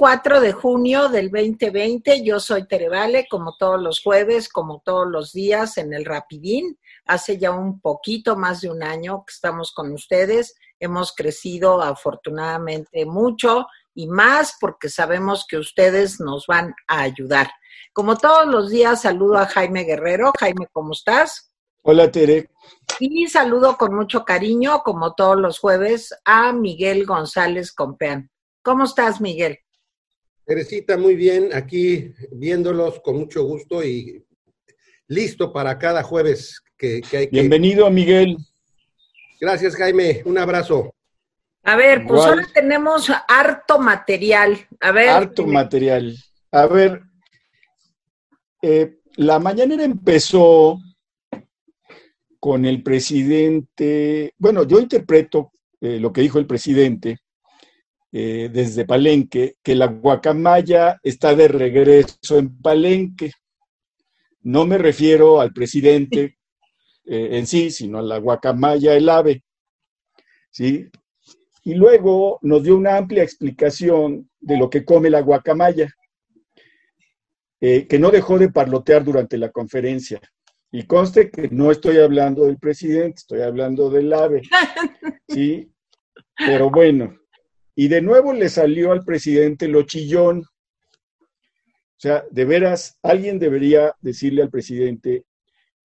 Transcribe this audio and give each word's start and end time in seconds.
4 0.00 0.40
de 0.40 0.52
junio 0.52 1.10
del 1.10 1.30
2020. 1.30 2.24
Yo 2.24 2.40
soy 2.40 2.66
Terevale, 2.66 3.26
como 3.28 3.56
todos 3.58 3.78
los 3.78 4.00
jueves, 4.00 4.48
como 4.48 4.80
todos 4.82 5.06
los 5.06 5.34
días 5.34 5.76
en 5.76 5.92
el 5.92 6.06
Rapidín. 6.06 6.78
Hace 7.04 7.36
ya 7.36 7.50
un 7.50 7.82
poquito 7.82 8.34
más 8.34 8.62
de 8.62 8.70
un 8.70 8.82
año 8.82 9.22
que 9.26 9.32
estamos 9.34 9.74
con 9.74 9.92
ustedes. 9.92 10.54
Hemos 10.78 11.14
crecido 11.14 11.82
afortunadamente 11.82 13.04
mucho 13.04 13.66
y 13.92 14.06
más 14.06 14.56
porque 14.58 14.88
sabemos 14.88 15.44
que 15.46 15.58
ustedes 15.58 16.18
nos 16.18 16.46
van 16.46 16.74
a 16.88 17.02
ayudar. 17.02 17.50
Como 17.92 18.16
todos 18.16 18.46
los 18.46 18.70
días, 18.70 19.02
saludo 19.02 19.36
a 19.36 19.44
Jaime 19.48 19.84
Guerrero. 19.84 20.32
Jaime, 20.40 20.66
¿cómo 20.72 20.92
estás? 20.92 21.52
Hola, 21.82 22.10
Tere. 22.10 22.48
Y 23.00 23.26
saludo 23.26 23.76
con 23.76 23.94
mucho 23.94 24.24
cariño, 24.24 24.80
como 24.82 25.12
todos 25.12 25.38
los 25.38 25.58
jueves, 25.58 26.14
a 26.24 26.54
Miguel 26.54 27.04
González 27.04 27.70
Compeán. 27.70 28.30
¿Cómo 28.62 28.84
estás, 28.84 29.20
Miguel? 29.20 29.58
Teresita, 30.50 30.98
muy 30.98 31.14
bien, 31.14 31.50
aquí 31.54 32.12
viéndolos 32.32 32.98
con 33.04 33.18
mucho 33.18 33.44
gusto 33.44 33.84
y 33.84 34.26
listo 35.06 35.52
para 35.52 35.78
cada 35.78 36.02
jueves 36.02 36.60
que, 36.76 36.94
hay 37.12 37.28
que... 37.28 37.28
Bienvenido, 37.30 37.88
Miguel. 37.88 38.36
Gracias, 39.40 39.76
Jaime. 39.76 40.22
Un 40.24 40.38
abrazo. 40.38 40.92
A 41.62 41.76
ver, 41.76 42.04
pues 42.04 42.22
ahora 42.22 42.48
tenemos 42.52 43.12
harto 43.28 43.78
material. 43.78 44.58
A 44.80 44.90
ver. 44.90 45.10
Harto 45.10 45.46
material. 45.46 46.16
A 46.50 46.66
ver, 46.66 47.00
eh, 48.60 48.98
la 49.18 49.38
mañanera 49.38 49.84
empezó 49.84 50.80
con 52.40 52.64
el 52.64 52.82
presidente, 52.82 54.34
bueno, 54.36 54.64
yo 54.64 54.80
interpreto 54.80 55.52
eh, 55.80 56.00
lo 56.00 56.12
que 56.12 56.22
dijo 56.22 56.40
el 56.40 56.46
presidente 56.48 57.20
eh, 58.12 58.50
desde 58.52 58.84
Palenque, 58.84 59.56
que 59.62 59.74
la 59.74 59.86
guacamaya 59.86 60.98
está 61.02 61.34
de 61.34 61.48
regreso 61.48 62.38
en 62.38 62.60
Palenque. 62.60 63.32
No 64.42 64.66
me 64.66 64.78
refiero 64.78 65.40
al 65.40 65.52
presidente 65.52 66.38
en 67.04 67.46
sí, 67.46 67.70
sino 67.70 67.98
a 67.98 68.02
la 68.02 68.18
guacamaya, 68.18 68.94
el 68.94 69.08
ave. 69.08 69.44
¿Sí? 70.50 70.88
Y 71.64 71.74
luego 71.74 72.38
nos 72.42 72.62
dio 72.62 72.76
una 72.76 72.96
amplia 72.96 73.22
explicación 73.22 74.30
de 74.40 74.56
lo 74.56 74.70
que 74.70 74.84
come 74.84 75.10
la 75.10 75.20
guacamaya. 75.20 75.92
Eh, 77.62 77.86
que 77.86 77.98
no 77.98 78.10
dejó 78.10 78.38
de 78.38 78.48
parlotear 78.48 79.04
durante 79.04 79.36
la 79.36 79.50
conferencia. 79.50 80.18
Y 80.72 80.84
conste 80.84 81.30
que 81.30 81.48
no 81.50 81.70
estoy 81.70 81.98
hablando 81.98 82.46
del 82.46 82.56
presidente, 82.58 83.16
estoy 83.18 83.42
hablando 83.42 83.90
del 83.90 84.12
AVE. 84.12 84.42
¿sí? 85.28 85.70
Pero 86.38 86.70
bueno, 86.70 87.19
y 87.74 87.88
de 87.88 88.02
nuevo 88.02 88.32
le 88.32 88.48
salió 88.48 88.92
al 88.92 89.04
presidente 89.04 89.68
lo 89.68 89.82
chillón. 89.82 90.40
O 90.40 92.00
sea, 92.02 92.24
de 92.30 92.44
veras, 92.44 92.98
alguien 93.02 93.38
debería 93.38 93.94
decirle 94.00 94.42
al 94.42 94.50
presidente 94.50 95.24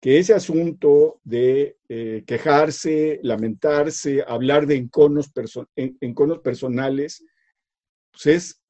que 0.00 0.18
ese 0.18 0.34
asunto 0.34 1.20
de 1.24 1.76
eh, 1.88 2.22
quejarse, 2.26 3.20
lamentarse, 3.22 4.24
hablar 4.26 4.66
de 4.66 4.76
enconos, 4.76 5.30
enconos 5.74 6.40
personales, 6.40 7.24
pues 8.12 8.26
es 8.26 8.62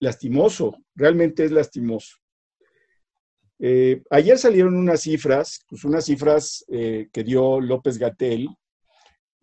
lastimoso, 0.00 0.76
realmente 0.94 1.44
es 1.44 1.52
lastimoso. 1.52 2.16
Eh, 3.60 4.02
ayer 4.10 4.36
salieron 4.36 4.76
unas 4.76 5.02
cifras, 5.02 5.64
pues 5.68 5.84
unas 5.84 6.04
cifras 6.04 6.64
eh, 6.68 7.08
que 7.12 7.22
dio 7.22 7.60
López 7.60 7.98
Gatel, 7.98 8.48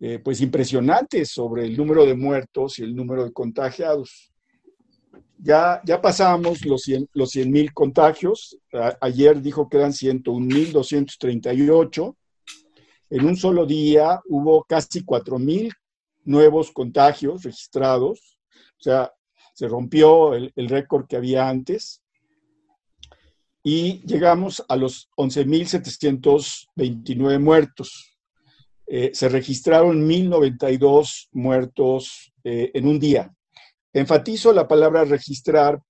eh, 0.04 0.18
pues 0.18 0.40
impresionantes 0.40 1.30
sobre 1.30 1.64
el 1.64 1.76
número 1.76 2.04
de 2.04 2.16
muertos 2.16 2.80
y 2.80 2.82
el 2.82 2.96
número 2.96 3.24
de 3.24 3.32
contagiados. 3.32 4.32
Ya, 5.38 5.80
ya 5.84 6.00
pasamos 6.00 6.64
los 6.64 6.82
100 6.82 7.10
los 7.12 7.36
mil 7.36 7.72
contagios. 7.72 8.58
ayer 9.00 9.40
dijo 9.40 9.68
que 9.68 9.76
eran 9.76 9.92
101.238. 9.92 12.16
En 13.10 13.26
un 13.26 13.36
solo 13.36 13.64
día 13.64 14.20
hubo 14.28 14.64
casi 14.64 15.04
4.000 15.04 15.72
nuevos 16.24 16.72
contagios 16.72 17.44
registrados. 17.44 18.40
O 18.80 18.82
sea, 18.82 19.12
se 19.54 19.68
rompió 19.68 20.34
el 20.34 20.68
récord 20.68 21.06
que 21.06 21.14
había 21.16 21.48
antes 21.48 22.02
y 23.62 24.04
llegamos 24.04 24.64
a 24.68 24.74
los 24.76 25.08
11.729 25.16 27.38
muertos. 27.38 28.11
Eh, 28.94 29.12
se 29.14 29.30
registraron 29.30 30.06
1.092 30.06 31.28
muertos 31.32 32.30
eh, 32.44 32.72
en 32.74 32.86
un 32.86 33.00
día. 33.00 33.34
Enfatizo 33.90 34.52
la 34.52 34.68
palabra 34.68 35.06
registrar, 35.06 35.80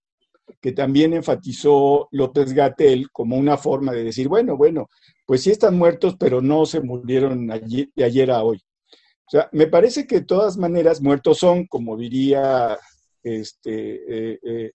que 0.60 0.70
también 0.70 1.12
enfatizó 1.12 2.06
López 2.12 2.52
Gatel 2.52 3.10
como 3.10 3.36
una 3.36 3.56
forma 3.56 3.90
de 3.90 4.04
decir, 4.04 4.28
bueno, 4.28 4.56
bueno, 4.56 4.88
pues 5.26 5.42
sí 5.42 5.50
están 5.50 5.76
muertos, 5.76 6.14
pero 6.16 6.40
no 6.40 6.64
se 6.64 6.80
murieron 6.80 7.48
de 7.48 8.04
ayer 8.04 8.30
a 8.30 8.44
hoy. 8.44 8.58
O 8.58 9.30
sea, 9.32 9.48
me 9.50 9.66
parece 9.66 10.06
que 10.06 10.20
de 10.20 10.26
todas 10.26 10.56
maneras 10.56 11.02
muertos 11.02 11.38
son, 11.38 11.66
como 11.66 11.96
diría 11.96 12.78
este, 13.24 14.36
eh, 14.44 14.70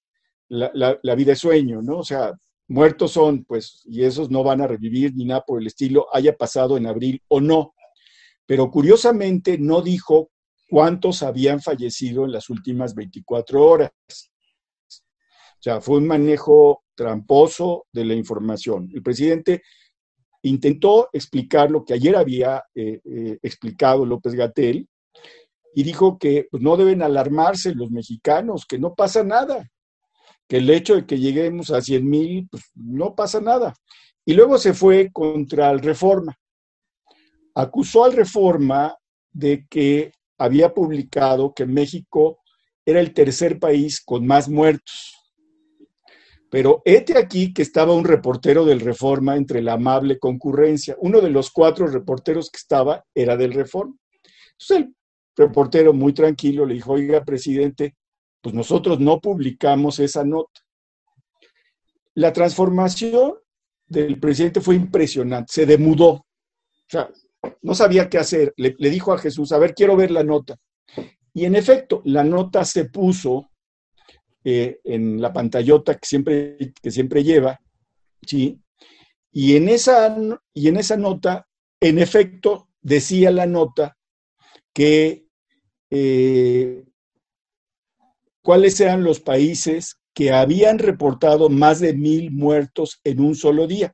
la, 0.50 1.00
la, 1.02 1.16
vida 1.16 1.32
de 1.32 1.38
sueño, 1.38 1.82
¿no? 1.82 2.00
O 2.00 2.04
sea, 2.04 2.34
muertos 2.68 3.12
son, 3.12 3.46
pues, 3.46 3.84
y 3.86 4.04
esos 4.04 4.30
no 4.30 4.44
van 4.44 4.60
a 4.60 4.68
revivir 4.68 5.16
ni 5.16 5.24
nada 5.24 5.46
por 5.48 5.62
el 5.62 5.68
estilo, 5.68 6.08
haya 6.12 6.36
pasado 6.36 6.76
en 6.76 6.88
abril 6.88 7.22
o 7.30 7.40
no. 7.40 7.74
Pero 8.48 8.72
curiosamente 8.72 9.60
no 9.60 9.84
dijo 9.84 10.32
cuántos 10.68 11.22
habían 11.22 11.62
fallecido 11.62 12.26
en 12.26 12.32
las 12.32 12.50
últimas 12.50 12.96
24 12.96 13.64
horas. 13.64 13.92
O 14.10 15.62
sea, 15.62 15.82
fue 15.82 15.98
un 15.98 16.08
manejo 16.08 16.84
tramposo 16.96 17.86
de 17.92 18.06
la 18.06 18.16
información. 18.16 18.90
El 18.94 19.04
presidente 19.04 19.62
intentó 20.44 21.10
explicar 21.14 21.70
lo 21.70 21.84
que 21.84 21.94
ayer 21.94 22.16
había 22.16 22.64
eh, 22.74 23.02
eh, 23.04 23.38
explicado 23.42 24.06
López 24.06 24.34
Gatel 24.34 24.88
y 25.74 25.84
dijo 25.84 26.18
que 26.18 26.48
pues, 26.50 26.64
no 26.64 26.78
deben 26.78 27.02
alarmarse 27.02 27.76
los 27.76 27.92
mexicanos, 27.92 28.66
que 28.66 28.80
no 28.80 28.96
pasa 28.96 29.24
nada, 29.24 29.70
que 30.48 30.58
el 30.58 30.70
hecho 30.70 30.96
de 30.96 31.06
que 31.06 31.20
lleguemos 31.20 31.72
a 31.72 31.82
100 31.82 32.10
mil, 32.10 32.48
pues 32.50 32.64
no 32.76 33.14
pasa 33.14 33.42
nada. 33.42 33.76
Y 34.26 34.34
luego 34.34 34.58
se 34.58 34.74
fue 34.74 35.12
contra 35.12 35.70
el 35.72 35.80
Reforma. 35.80 36.36
Acusó 37.60 38.06
al 38.06 38.14
Reforma 38.14 38.96
de 39.32 39.66
que 39.68 40.12
había 40.38 40.76
publicado 40.76 41.56
que 41.56 41.66
México 41.66 42.38
era 42.86 43.00
el 43.00 43.16
tercer 43.16 43.58
país 43.58 44.00
con 44.00 44.28
más 44.28 44.48
muertos. 44.48 45.16
Pero 46.52 46.84
este 46.86 47.18
aquí 47.18 47.56
que 47.56 47.64
estaba 47.64 47.96
un 47.96 48.06
reportero 48.06 48.64
del 48.64 48.80
Reforma 48.80 49.36
entre 49.36 49.64
la 49.64 49.74
amable 49.74 50.20
concurrencia. 50.20 50.96
Uno 51.00 51.20
de 51.20 51.32
los 51.32 51.50
cuatro 51.50 51.88
reporteros 51.88 52.52
que 52.52 52.58
estaba 52.58 53.04
era 53.16 53.36
del 53.36 53.54
Reforma. 53.54 53.96
Entonces 54.52 54.78
el 54.86 54.96
reportero 55.36 55.94
muy 55.94 56.14
tranquilo 56.14 56.64
le 56.64 56.76
dijo, 56.76 56.94
oiga, 56.94 57.26
presidente, 57.26 57.96
pues 58.40 58.54
nosotros 58.54 59.00
no 59.00 59.20
publicamos 59.20 59.98
esa 59.98 60.24
nota. 60.24 60.62
La 62.14 62.32
transformación 62.32 63.34
del 63.88 64.20
presidente 64.20 64.62
fue 64.62 64.76
impresionante, 64.76 65.52
se 65.52 65.66
demudó. 65.66 66.10
O 66.10 66.26
sea, 66.88 67.10
no 67.62 67.76
sabía 67.76 68.10
qué 68.10 68.18
hacer. 68.18 68.54
Le, 68.58 68.76
dijo 68.90 69.14
a 69.14 69.18
Jesús, 69.18 69.52
a 69.52 69.58
ver, 69.58 69.74
quiero 69.74 69.96
ver 69.96 70.12
la 70.12 70.24
nota. 70.24 70.58
Y 71.34 71.46
en 71.46 71.56
efecto, 71.56 72.02
la 72.06 72.24
nota 72.24 72.66
se 72.66 72.86
puso 72.86 73.50
eh, 74.44 74.80
en 74.84 75.22
la 75.22 75.32
pantallota 75.34 75.96
que 75.96 76.08
siempre, 76.08 76.58
que 76.82 76.92
siempre 76.92 77.24
lleva, 77.24 77.60
¿sí? 78.26 78.60
Y 79.32 79.56
en, 79.56 79.70
esa, 79.70 80.18
y 80.54 80.68
en 80.68 80.78
esa 80.78 80.98
nota, 80.98 81.48
en 81.80 82.00
efecto, 82.00 82.70
decía 82.82 83.30
la 83.30 83.46
nota 83.46 83.98
que 84.74 85.26
eh, 85.92 86.86
cuáles 88.42 88.80
eran 88.80 89.04
los 89.04 89.20
países 89.20 89.98
que 90.14 90.32
habían 90.32 90.80
reportado 90.80 91.50
más 91.50 91.80
de 91.80 91.94
mil 91.94 92.32
muertos 92.32 93.00
en 93.04 93.20
un 93.20 93.36
solo 93.36 93.68
día, 93.68 93.94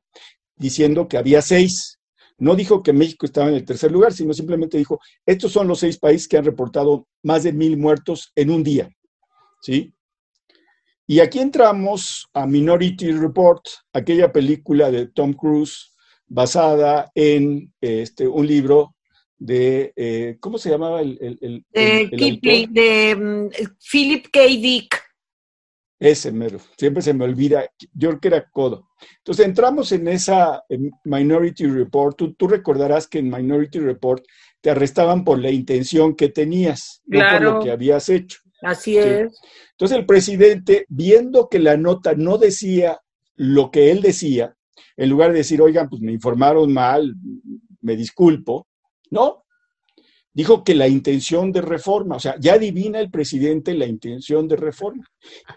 diciendo 0.56 1.08
que 1.08 1.18
había 1.18 1.42
seis. 1.42 2.00
No 2.38 2.56
dijo 2.56 2.84
que 2.84 2.94
México 2.94 3.26
estaba 3.26 3.50
en 3.50 3.56
el 3.56 3.66
tercer 3.66 3.92
lugar, 3.92 4.14
sino 4.14 4.34
simplemente 4.34 4.78
dijo, 4.78 5.00
estos 5.26 5.52
son 5.52 5.68
los 5.68 5.80
seis 5.80 5.98
países 5.98 6.28
que 6.28 6.38
han 6.38 6.46
reportado 6.46 7.08
más 7.24 7.44
de 7.44 7.54
mil 7.54 7.78
muertos 7.78 8.32
en 8.36 8.50
un 8.50 8.64
día. 8.64 8.90
¿Sí? 9.62 9.94
Y 11.06 11.20
aquí 11.20 11.40
entramos 11.40 12.28
a 12.34 12.48
Minority 12.48 13.12
Report, 13.12 13.64
aquella 13.92 14.32
película 14.32 14.90
de 14.90 15.08
Tom 15.08 15.34
Cruise 15.34 15.94
basada 16.28 17.12
en 17.14 17.74
este, 17.82 18.28
un 18.28 18.48
libro 18.48 18.96
de, 19.38 19.92
eh, 19.96 20.38
¿cómo 20.40 20.58
se 20.58 20.70
llamaba 20.70 21.02
el, 21.02 21.18
el, 21.42 21.66
de 21.72 22.68
de 22.72 23.16
mm, 23.16 23.50
Philip 23.92 24.28
K. 24.32 24.40
Dick. 24.46 25.04
Ese 26.04 26.34
mero, 26.34 26.60
siempre 26.76 27.02
se 27.02 27.14
me 27.14 27.24
olvida, 27.24 27.64
yo 27.94 28.10
creo 28.10 28.20
que 28.20 28.28
era 28.28 28.50
Codo. 28.52 28.90
Entonces 29.20 29.46
entramos 29.46 29.90
en 29.94 30.10
esa 30.10 30.62
Minority 31.06 31.66
Report, 31.66 32.18
tú, 32.18 32.46
recordarás 32.46 33.08
que 33.08 33.20
en 33.20 33.30
Minority 33.30 33.80
Report 33.80 34.22
te 34.60 34.72
arrestaban 34.72 35.24
por 35.24 35.40
la 35.40 35.50
intención 35.50 36.14
que 36.14 36.28
tenías, 36.28 37.02
no 37.06 37.22
por 37.32 37.42
lo 37.42 37.60
que 37.62 37.72
habías 37.72 38.10
hecho. 38.10 38.40
Así 38.62 38.98
es. 38.98 39.40
Entonces 39.72 39.98
el 39.98 40.06
presidente, 40.06 40.86
viendo 40.90 41.48
que 41.48 41.60
la 41.60 41.78
nota 41.78 42.16
no 42.16 42.38
decía 42.38 43.00
lo 43.36 43.72
que 43.72 43.90
él 43.90 44.02
decía, 44.02 44.58
en 44.98 45.10
lugar 45.10 45.32
de 45.32 45.38
decir, 45.38 45.62
oigan, 45.62 45.88
pues 45.88 46.02
me 46.02 46.12
informaron 46.12 46.74
mal, 46.74 47.16
me 47.80 47.96
disculpo, 47.96 48.68
no, 49.10 49.43
dijo 50.34 50.64
que 50.64 50.76
la 50.76 50.88
intención 50.88 51.52
de 51.52 51.62
reforma, 51.62 52.16
o 52.16 52.20
sea, 52.20 52.36
ya 52.40 52.54
adivina 52.54 53.00
el 53.00 53.12
presidente 53.12 53.74
la 53.74 53.86
intención 53.86 54.48
de 54.48 54.56
reforma 54.56 55.06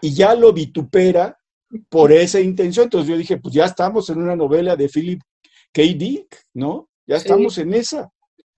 y 0.01 0.13
ya 0.13 0.35
lo 0.35 0.53
vitupera 0.53 1.37
por 1.89 2.11
esa 2.11 2.39
intención. 2.39 2.85
Entonces 2.85 3.09
yo 3.09 3.17
dije, 3.17 3.37
pues 3.37 3.53
ya 3.53 3.65
estamos 3.65 4.09
en 4.09 4.19
una 4.19 4.35
novela 4.35 4.75
de 4.75 4.87
Philip 4.87 5.21
K. 5.73 5.81
Dick, 5.81 6.43
¿no? 6.53 6.89
Ya 7.05 7.17
estamos 7.17 7.57
en 7.57 7.73
esa. 7.73 8.09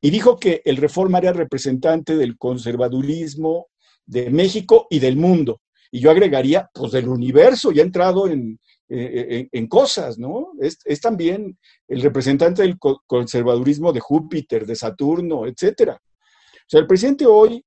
Y 0.02 0.10
dijo 0.10 0.38
que 0.38 0.62
el 0.66 0.78
reforma 0.78 1.18
era 1.20 1.34
representante 1.34 2.16
del 2.16 2.38
conservadurismo 2.38 3.68
de 4.06 4.30
México 4.30 4.88
y 4.90 5.00
del 5.00 5.18
mundo. 5.18 5.62
Y 5.92 6.00
yo 6.00 6.12
agregaría, 6.12 6.70
pues 6.74 6.92
del 6.92 7.08
universo, 7.08 7.72
ya 7.72 7.82
ha 7.82 7.86
entrado 7.86 8.28
en, 8.28 8.60
en, 8.90 9.68
cosas, 9.68 10.18
¿no? 10.18 10.52
Es, 10.60 10.80
es, 10.86 11.02
también 11.02 11.58
el 11.88 12.02
representante 12.02 12.62
del 12.62 12.78
conservadurismo 13.08 13.92
de 13.92 14.00
Júpiter, 14.00 14.66
de 14.66 14.76
Saturno, 14.76 15.46
etcétera. 15.48 16.00
O 16.70 16.72
sea, 16.72 16.82
el 16.82 16.88
presidente 16.88 17.26
hoy 17.26 17.66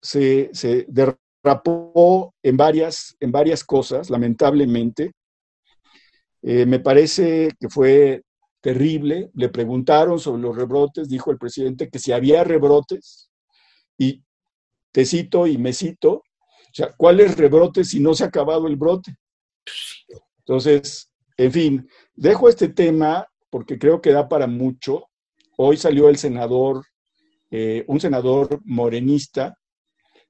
se, 0.00 0.48
se 0.54 0.86
derrapó 0.88 2.34
en 2.42 2.56
varias, 2.56 3.14
en 3.20 3.30
varias 3.30 3.62
cosas, 3.62 4.08
lamentablemente. 4.08 5.12
Eh, 6.40 6.64
me 6.64 6.80
parece 6.80 7.50
que 7.60 7.68
fue 7.68 8.22
terrible. 8.62 9.30
Le 9.34 9.50
preguntaron 9.50 10.18
sobre 10.18 10.40
los 10.40 10.56
rebrotes, 10.56 11.06
dijo 11.10 11.32
el 11.32 11.36
presidente 11.36 11.90
que 11.90 11.98
si 11.98 12.12
había 12.12 12.44
rebrotes, 12.44 13.28
y 13.98 14.22
te 14.90 15.04
cito 15.04 15.46
y 15.46 15.58
me 15.58 15.74
cito, 15.74 16.12
o 16.12 16.22
sea, 16.72 16.94
¿cuáles 16.96 17.36
rebrotes 17.36 17.90
si 17.90 18.00
no 18.00 18.14
se 18.14 18.24
ha 18.24 18.28
acabado 18.28 18.66
el 18.68 18.76
brote? 18.76 19.14
Entonces, 20.38 21.12
en 21.36 21.52
fin, 21.52 21.90
dejo 22.14 22.48
este 22.48 22.68
tema 22.68 23.28
porque 23.50 23.78
creo 23.78 24.00
que 24.00 24.12
da 24.12 24.30
para 24.30 24.46
mucho. 24.46 25.10
Hoy 25.58 25.76
salió 25.76 26.08
el 26.08 26.16
senador 26.16 26.86
eh, 27.56 27.84
un 27.86 28.00
senador 28.00 28.60
morenista, 28.64 29.56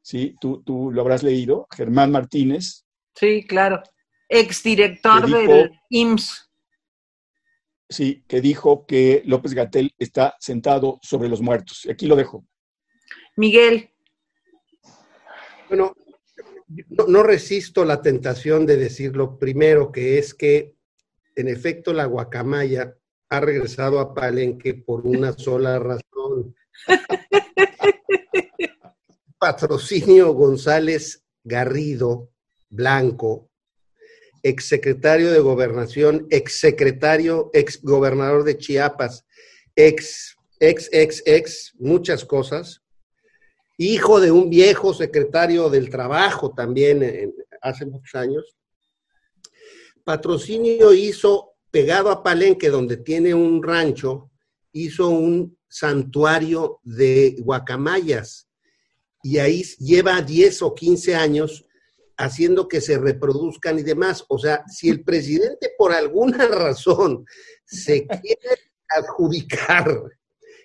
¿sí? 0.03 0.37
Tú, 0.39 0.63
tú, 0.63 0.91
lo 0.93 1.01
habrás 1.01 1.23
leído, 1.23 1.67
Germán 1.75 2.13
Martínez. 2.13 2.85
Sí, 3.15 3.47
claro. 3.47 3.83
Exdirector 4.29 5.27
del 5.31 5.71
IMSS. 5.89 6.51
Sí, 7.89 8.23
que 8.29 8.43
dijo 8.43 8.85
que 8.85 9.23
López 9.25 9.55
Gatel 9.55 9.95
está 9.99 10.37
sentado 10.39 10.99
sobre 11.01 11.31
los 11.31 11.41
muertos. 11.41 11.89
Aquí 11.91 12.07
lo 12.07 12.15
dejo. 12.15 12.45
Miguel. 13.37 13.89
Bueno, 15.71 15.97
no, 16.91 17.07
no 17.07 17.23
resisto 17.23 17.87
la 17.87 18.03
tentación 18.03 18.67
de 18.67 18.77
decir 18.77 19.17
lo 19.17 19.39
primero, 19.39 19.91
que 19.91 20.19
es 20.19 20.35
que 20.35 20.75
en 21.37 21.49
efecto 21.49 21.95
la 21.95 22.05
guacamaya 22.05 22.95
ha 23.31 23.41
regresado 23.41 23.99
a 23.99 24.13
Palenque 24.13 24.75
por 24.75 25.07
una 25.07 25.33
sola 25.33 25.79
razón 25.79 26.55
Patrocinio 29.39 30.33
González 30.33 31.23
Garrido 31.43 32.31
Blanco, 32.71 33.51
exsecretario 34.43 35.31
de 35.31 35.41
Gobernación, 35.41 36.27
exsecretario, 36.31 37.51
exgobernador 37.53 38.45
de 38.45 38.59
Chiapas, 38.59 39.25
ex, 39.77 40.37
ex, 40.61 40.89
ex, 40.93 41.23
ex, 41.27 41.73
muchas 41.79 42.25
cosas. 42.25 42.83
Hijo 43.77 44.21
de 44.21 44.31
un 44.31 44.51
viejo 44.51 44.95
secretario 44.95 45.69
del 45.69 45.91
Trabajo 45.91 46.55
también 46.55 47.35
hace 47.61 47.87
muchos 47.87 48.15
años. 48.15 48.57
Patrocinio 50.05 50.93
hizo, 50.93 51.55
pegado 51.71 52.11
a 52.11 52.23
Palenque, 52.23 52.69
donde 52.69 52.99
tiene 52.99 53.35
un 53.35 53.63
rancho, 53.63 54.31
hizo 54.75 55.09
un 55.09 55.57
santuario 55.69 56.81
de 56.83 57.37
guacamayas 57.39 58.49
y 59.23 59.39
ahí 59.39 59.63
lleva 59.79 60.21
10 60.21 60.63
o 60.63 60.75
15 60.75 61.15
años 61.15 61.65
haciendo 62.17 62.69
que 62.69 62.81
se 62.81 62.99
reproduzcan 62.99 63.79
y 63.79 63.83
demás. 63.83 64.25
O 64.29 64.39
sea, 64.39 64.63
si 64.69 64.91
el 64.91 65.03
presidente 65.03 65.71
por 65.79 65.93
alguna 65.93 66.47
razón 66.49 67.25
se 67.65 68.07
quiere 68.07 68.59
adjudicar 68.89 70.03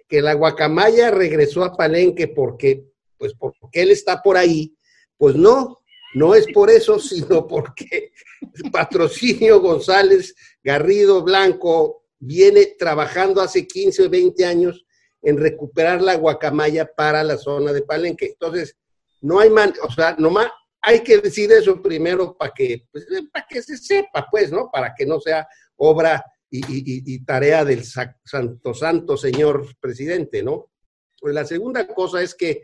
que 0.08 0.22
la 0.22 0.34
guacamaya 0.34 1.12
regresó 1.12 1.64
a 1.64 1.76
Palenque 1.76 2.28
porque, 2.28 2.86
pues 3.18 3.34
porque 3.38 3.84
él 3.84 3.92
está 3.92 4.22
por 4.22 4.38
ahí, 4.38 4.76
pues 5.18 5.36
no, 5.36 5.78
no 6.16 6.34
es 6.34 6.48
por 6.52 6.72
eso, 6.72 7.00
sino 7.00 7.48
porque 7.48 8.12
Patrocinio 8.72 9.62
González 9.62 10.36
Garrido 10.64 11.24
Blanco 11.24 12.00
viene 12.20 12.76
trabajando 12.78 13.42
hace 13.42 13.66
15 13.66 14.04
o 14.06 14.10
20 14.10 14.46
años 14.46 14.86
en 15.22 15.38
recuperar 15.38 16.02
la 16.02 16.16
guacamaya 16.16 16.86
para 16.86 17.24
la 17.24 17.38
zona 17.38 17.74
de 17.74 17.82
Palenque. 17.82 18.28
Entonces, 18.28 18.78
no 19.22 19.40
hay 19.40 19.50
man, 19.50 19.74
o 19.82 19.92
sea, 19.92 20.16
nomás 20.18 20.50
hay 20.82 21.02
que 21.02 21.18
decir 21.18 21.52
eso 21.52 21.82
primero 21.82 22.38
para 22.38 22.54
que, 22.54 22.88
pues, 22.92 23.06
para 23.32 23.46
que 23.48 23.62
se 23.62 23.78
sepa, 23.78 24.28
pues, 24.30 24.52
¿no? 24.52 24.70
Para 24.72 24.94
que 24.96 25.06
no 25.06 25.20
sea 25.20 25.48
obra 25.76 26.24
y, 26.52 27.24
tarea 27.26 27.64
del 27.64 27.84
santo, 27.84 28.74
santo 28.74 29.18
señor 29.18 29.68
presidente, 29.80 30.42
¿no? 30.42 30.72
Pues 31.20 31.34
la 31.34 31.46
segunda 31.46 31.88
cosa 31.88 32.22
es 32.22 32.34
que 32.34 32.64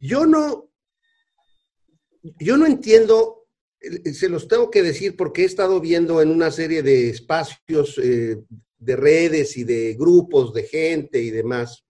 yo 0.00 0.26
no, 0.26 0.70
yo 2.22 2.56
no 2.56 2.66
entiendo, 2.66 3.41
se 4.12 4.28
los 4.28 4.48
tengo 4.48 4.70
que 4.70 4.82
decir 4.82 5.16
porque 5.16 5.42
he 5.42 5.44
estado 5.44 5.80
viendo 5.80 6.22
en 6.22 6.30
una 6.30 6.50
serie 6.50 6.82
de 6.82 7.10
espacios 7.10 7.98
eh, 7.98 8.38
de 8.78 8.96
redes 8.96 9.56
y 9.56 9.64
de 9.64 9.94
grupos 9.94 10.52
de 10.52 10.64
gente 10.64 11.20
y 11.20 11.30
demás, 11.30 11.84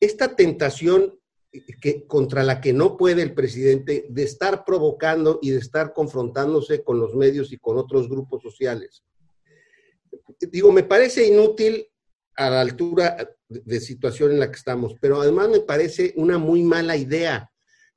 esta 0.00 0.34
tentación 0.34 1.18
que, 1.80 2.06
contra 2.06 2.42
la 2.42 2.60
que 2.60 2.72
no 2.72 2.96
puede 2.96 3.22
el 3.22 3.34
presidente 3.34 4.06
de 4.08 4.22
estar 4.22 4.64
provocando 4.64 5.38
y 5.42 5.50
de 5.50 5.58
estar 5.58 5.92
confrontándose 5.92 6.82
con 6.82 7.00
los 7.00 7.14
medios 7.14 7.52
y 7.52 7.58
con 7.58 7.76
otros 7.76 8.08
grupos 8.08 8.42
sociales. 8.42 9.02
Digo, 10.40 10.72
me 10.72 10.84
parece 10.84 11.26
inútil 11.26 11.86
a 12.36 12.48
la 12.50 12.60
altura 12.60 13.36
de 13.48 13.80
situación 13.80 14.32
en 14.32 14.40
la 14.40 14.50
que 14.50 14.56
estamos, 14.56 14.94
pero 15.00 15.20
además 15.20 15.50
me 15.50 15.60
parece 15.60 16.14
una 16.16 16.38
muy 16.38 16.62
mala 16.62 16.96
idea, 16.96 17.50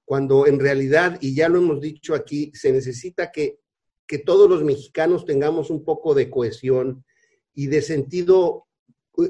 cuando 0.06 0.48
en 0.48 0.60
realidad, 0.60 1.18
y 1.22 1.36
ya 1.36 1.50
lo 1.50 1.60
hemos 1.60 1.82
dicho 1.82 2.14
aquí, 2.14 2.52
se 2.54 2.72
necesita 2.72 3.32
que, 3.32 3.60
que 4.06 4.20
todos 4.20 4.50
los 4.50 4.64
mexicanos 4.64 5.26
tengamos 5.26 5.70
un 5.70 5.84
poco 5.84 6.14
de 6.14 6.30
cohesión 6.30 7.06
y 7.54 7.68
de 7.68 7.82
sentido 7.82 8.68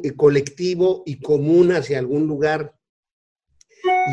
eh, 0.01 0.15
colectivo 0.15 1.03
y 1.06 1.20
común 1.20 1.74
hacia 1.74 2.00
algún 2.00 2.25
lugar. 2.25 2.74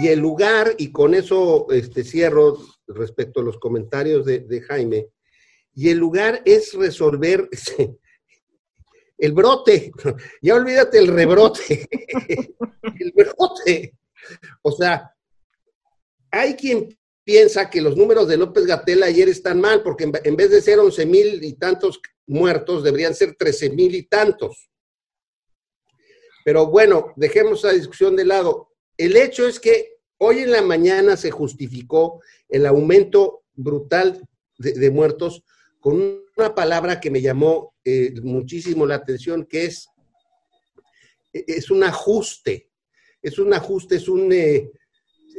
Y 0.03 0.09
el 0.09 0.19
lugar, 0.19 0.75
y 0.79 0.91
con 0.91 1.15
eso 1.15 1.69
este, 1.71 2.03
cierro 2.03 2.59
respecto 2.89 3.41
a 3.41 3.45
los 3.45 3.59
comentarios 3.59 4.27
de, 4.27 4.63
Jaime, 4.63 5.09
y 5.73 5.91
el 5.91 5.99
lugar 5.99 6.43
es 6.45 6.75
resolver 6.75 7.49
el 9.19 9.33
brote, 9.33 9.93
ya 10.43 10.57
olvídate 10.57 10.99
el 10.99 11.07
rebrote, 11.07 11.89
el 12.99 13.13
brote. 13.13 13.95
O 14.63 14.73
sea, 14.73 15.15
hay 16.31 16.55
quien 16.55 16.89
piensa 17.25 17.71
que 17.71 17.81
los 17.81 17.97
números 17.97 18.29
de 18.29 18.37
López 18.37 18.67
Gatel 18.67 19.03
ayer 19.03 19.29
están 19.29 19.61
mal, 19.61 19.83
porque 19.83 20.11
en 20.25 20.37
vez 20.37 20.51
de 20.51 20.61
ser 20.61 20.79
11 20.79 21.07
mil 21.07 21.45
y 21.45 21.55
tantos 21.55 22.01
muertos, 22.27 22.83
deberían 22.83 23.15
ser 23.15 23.37
13 23.37 23.71
mil 23.71 23.95
y 23.95 24.05
tantos. 24.05 24.71
Pero 26.45 26.67
bueno, 26.67 27.13
dejemos 27.17 27.61
esa 27.61 27.73
discusión 27.73 28.17
de 28.17 28.25
lado. 28.25 28.71
El 28.97 29.17
hecho 29.17 29.47
es 29.47 29.61
que 29.61 29.99
hoy 30.19 30.41
en 30.41 30.53
la 30.53 30.63
mañana 30.63 31.17
se 31.17 31.31
justificó 31.31 32.23
el 32.49 32.67
aumento 32.67 33.45
brutal 33.55 34.21
de, 34.59 34.91
muertos 34.91 35.43
con 35.79 36.23
una 36.37 36.55
palabra 36.55 37.01
que 37.01 37.11
me 37.11 37.21
llamó 37.21 37.75
eh, 37.85 38.13
muchísimo 38.23 38.87
la 38.87 38.97
atención, 38.97 39.47
que 39.47 39.67
es, 39.67 39.89
es 41.33 41.71
un 41.71 41.85
ajuste. 41.85 42.71
Es 43.23 43.39
un 43.39 43.53
ajuste, 43.53 43.97
es 43.97 44.09
un, 44.09 44.33
eh, 44.33 44.71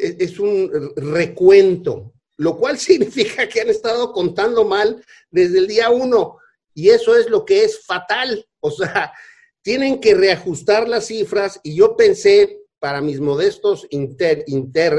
es 0.01 0.39
un 0.39 0.93
recuento, 0.95 2.13
lo 2.37 2.57
cual 2.57 2.77
significa 2.79 3.47
que 3.47 3.61
han 3.61 3.69
estado 3.69 4.11
contando 4.11 4.65
mal 4.65 5.03
desde 5.29 5.59
el 5.59 5.67
día 5.67 5.89
uno. 5.89 6.37
Y 6.73 6.89
eso 6.89 7.15
es 7.15 7.29
lo 7.29 7.45
que 7.45 7.63
es 7.63 7.85
fatal. 7.85 8.45
O 8.59 8.71
sea, 8.71 9.11
tienen 9.61 9.99
que 9.99 10.15
reajustar 10.15 10.87
las 10.87 11.07
cifras 11.07 11.59
y 11.63 11.75
yo 11.75 11.95
pensé 11.95 12.61
para 12.79 13.01
mis 13.01 13.19
modestos 13.19 13.85
inter, 13.91 14.43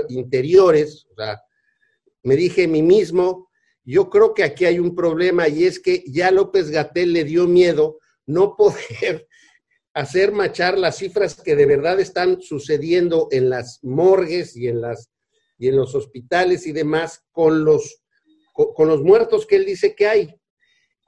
interiores, 0.08 1.06
o 1.10 1.14
sea, 1.16 1.42
me 2.22 2.36
dije 2.36 2.64
a 2.64 2.68
mí 2.68 2.80
mismo, 2.80 3.50
yo 3.84 4.08
creo 4.08 4.34
que 4.34 4.44
aquí 4.44 4.64
hay 4.64 4.78
un 4.78 4.94
problema 4.94 5.48
y 5.48 5.64
es 5.64 5.80
que 5.80 6.04
ya 6.06 6.30
López 6.30 6.70
Gatel 6.70 7.12
le 7.12 7.24
dio 7.24 7.48
miedo 7.48 7.98
no 8.26 8.56
poder 8.56 9.26
hacer 9.94 10.32
machar 10.32 10.78
las 10.78 10.98
cifras 10.98 11.40
que 11.40 11.54
de 11.54 11.66
verdad 11.66 12.00
están 12.00 12.40
sucediendo 12.40 13.28
en 13.30 13.50
las 13.50 13.80
morgues 13.82 14.56
y 14.56 14.68
en 14.68 14.80
las, 14.80 15.10
y 15.58 15.68
en 15.68 15.76
los 15.76 15.94
hospitales 15.94 16.66
y 16.66 16.72
demás 16.72 17.24
con 17.30 17.64
los, 17.64 18.02
con 18.52 18.88
los 18.88 19.02
muertos 19.02 19.46
que 19.46 19.56
él 19.56 19.66
dice 19.66 19.94
que 19.94 20.06
hay. 20.06 20.34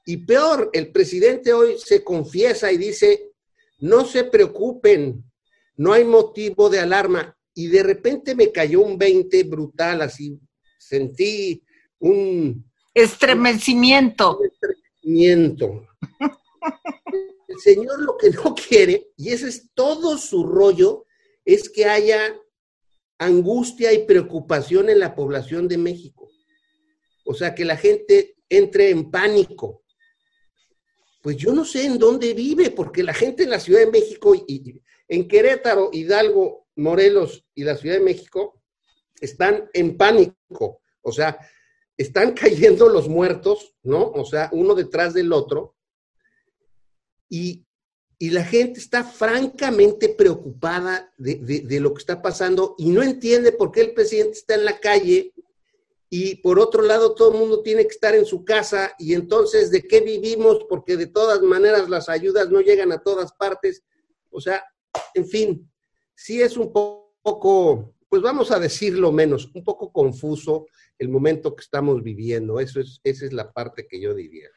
Y 0.06 0.18
peor, 0.18 0.70
el 0.72 0.92
presidente 0.92 1.52
hoy 1.52 1.76
se 1.78 2.04
confiesa 2.04 2.70
y 2.70 2.76
dice, 2.76 3.32
no 3.78 4.04
se 4.04 4.24
preocupen, 4.24 5.24
no 5.76 5.92
hay 5.92 6.04
motivo 6.04 6.68
de 6.68 6.80
alarma. 6.80 7.36
Y 7.54 7.68
de 7.68 7.82
repente 7.82 8.34
me 8.34 8.52
cayó 8.52 8.80
un 8.82 8.98
20 8.98 9.44
brutal, 9.44 10.02
así 10.02 10.38
sentí 10.78 11.62
un... 11.98 12.70
Estremecimiento. 12.92 14.38
Un 14.38 14.46
estremecimiento. 14.46 15.86
El 17.54 17.60
Señor 17.60 18.00
lo 18.02 18.16
que 18.16 18.30
no 18.30 18.54
quiere, 18.54 19.12
y 19.16 19.30
ese 19.30 19.48
es 19.48 19.70
todo 19.74 20.18
su 20.18 20.44
rollo, 20.44 21.06
es 21.44 21.68
que 21.70 21.84
haya 21.84 22.36
angustia 23.18 23.92
y 23.92 24.06
preocupación 24.06 24.90
en 24.90 24.98
la 24.98 25.14
población 25.14 25.68
de 25.68 25.78
México. 25.78 26.30
O 27.24 27.32
sea, 27.32 27.54
que 27.54 27.64
la 27.64 27.76
gente 27.76 28.36
entre 28.48 28.90
en 28.90 29.10
pánico. 29.10 29.84
Pues 31.22 31.36
yo 31.36 31.52
no 31.52 31.64
sé 31.64 31.86
en 31.86 31.98
dónde 31.98 32.34
vive, 32.34 32.70
porque 32.70 33.02
la 33.02 33.14
gente 33.14 33.44
en 33.44 33.50
la 33.50 33.60
Ciudad 33.60 33.80
de 33.80 33.90
México 33.90 34.34
y, 34.34 34.82
en 35.08 35.28
Querétaro, 35.28 35.90
Hidalgo, 35.92 36.66
Morelos 36.76 37.46
y 37.54 37.64
la 37.64 37.76
Ciudad 37.76 37.96
de 37.96 38.04
México 38.04 38.60
están 39.20 39.70
en 39.72 39.96
pánico. 39.96 40.82
O 41.02 41.12
sea, 41.12 41.38
están 41.96 42.32
cayendo 42.34 42.88
los 42.88 43.08
muertos, 43.08 43.74
¿no? 43.82 44.10
O 44.10 44.24
sea, 44.24 44.50
uno 44.52 44.74
detrás 44.74 45.14
del 45.14 45.32
otro. 45.32 45.73
Y, 47.34 47.66
la 48.30 48.44
gente 48.44 48.80
está 48.80 49.04
francamente 49.04 50.08
preocupada 50.08 51.12
de, 51.18 51.78
lo 51.80 51.92
que 51.92 51.98
está 51.98 52.22
pasando 52.22 52.74
y 52.78 52.88
no 52.88 53.02
entiende 53.02 53.52
por 53.52 53.70
qué 53.70 53.82
el 53.82 53.92
presidente 53.92 54.38
está 54.38 54.54
en 54.54 54.64
la 54.64 54.78
calle 54.78 55.34
y 56.08 56.36
por 56.36 56.58
otro 56.58 56.80
lado 56.80 57.14
todo 57.14 57.32
el 57.32 57.38
mundo 57.38 57.60
tiene 57.60 57.82
que 57.82 57.90
estar 57.90 58.14
en 58.14 58.24
su 58.24 58.42
casa 58.42 58.94
y 58.98 59.12
entonces 59.12 59.70
de 59.70 59.82
qué 59.82 60.00
vivimos 60.00 60.64
porque 60.70 60.96
de 60.96 61.08
todas 61.08 61.42
maneras 61.42 61.90
las 61.90 62.08
ayudas 62.08 62.48
no 62.48 62.62
llegan 62.62 62.92
a 62.92 63.02
todas 63.02 63.32
partes. 63.34 63.82
O 64.30 64.40
sea, 64.40 64.64
en 65.12 65.26
fin, 65.26 65.70
sí 66.14 66.40
es 66.40 66.56
un 66.56 66.72
poco, 66.72 67.94
pues 68.08 68.22
vamos 68.22 68.50
a 68.52 68.58
decirlo 68.58 69.12
menos, 69.12 69.50
un 69.54 69.64
poco 69.64 69.92
confuso 69.92 70.66
el 70.98 71.10
momento 71.10 71.54
que 71.54 71.62
estamos 71.62 72.02
viviendo. 72.02 72.58
Eso 72.58 72.80
es, 72.80 73.00
esa 73.04 73.26
es 73.26 73.34
la 73.34 73.52
parte 73.52 73.86
que 73.86 74.00
yo 74.00 74.14
diría. 74.14 74.48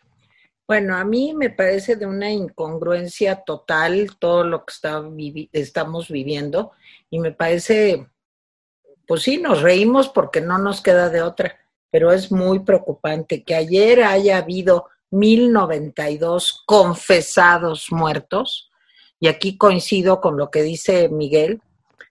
Bueno, 0.68 0.98
a 0.98 1.06
mí 1.06 1.34
me 1.34 1.50
parece 1.50 1.96
de 1.96 2.06
una 2.06 2.30
incongruencia 2.30 3.38
total 3.38 4.18
todo 4.20 4.44
lo 4.44 4.66
que 4.66 5.50
estamos 5.54 6.10
viviendo 6.10 6.74
y 7.10 7.20
me 7.20 7.32
parece, 7.32 8.10
pues 9.08 9.24
sí, 9.24 9.38
nos 9.38 9.62
reímos 9.62 10.10
porque 10.10 10.42
no 10.42 10.58
nos 10.58 10.82
queda 10.82 11.10
de 11.10 11.22
otra, 11.22 11.56
pero 11.90 12.12
es 12.12 12.34
muy 12.34 12.60
preocupante 12.60 13.44
que 13.44 13.56
ayer 13.56 14.04
haya 14.04 14.40
habido 14.40 14.90
1092 15.12 16.64
confesados 16.66 17.88
muertos 17.90 18.70
y 19.22 19.30
aquí 19.30 19.58
coincido 19.58 20.20
con 20.20 20.36
lo 20.36 20.52
que 20.52 20.64
dice 20.64 21.08
Miguel, 21.08 21.62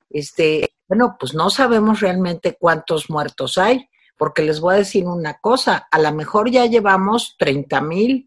este, 0.08 0.70
bueno, 0.88 1.18
pues 1.20 1.34
no 1.34 1.50
sabemos 1.50 2.00
realmente 2.00 2.56
cuántos 2.58 3.10
muertos 3.10 3.58
hay, 3.58 3.90
porque 4.16 4.40
les 4.40 4.60
voy 4.60 4.76
a 4.76 4.78
decir 4.78 5.04
una 5.04 5.40
cosa, 5.40 5.88
a 5.90 5.98
lo 5.98 6.10
mejor 6.14 6.50
ya 6.50 6.64
llevamos 6.64 7.36
30 7.38 7.82
mil 7.82 8.25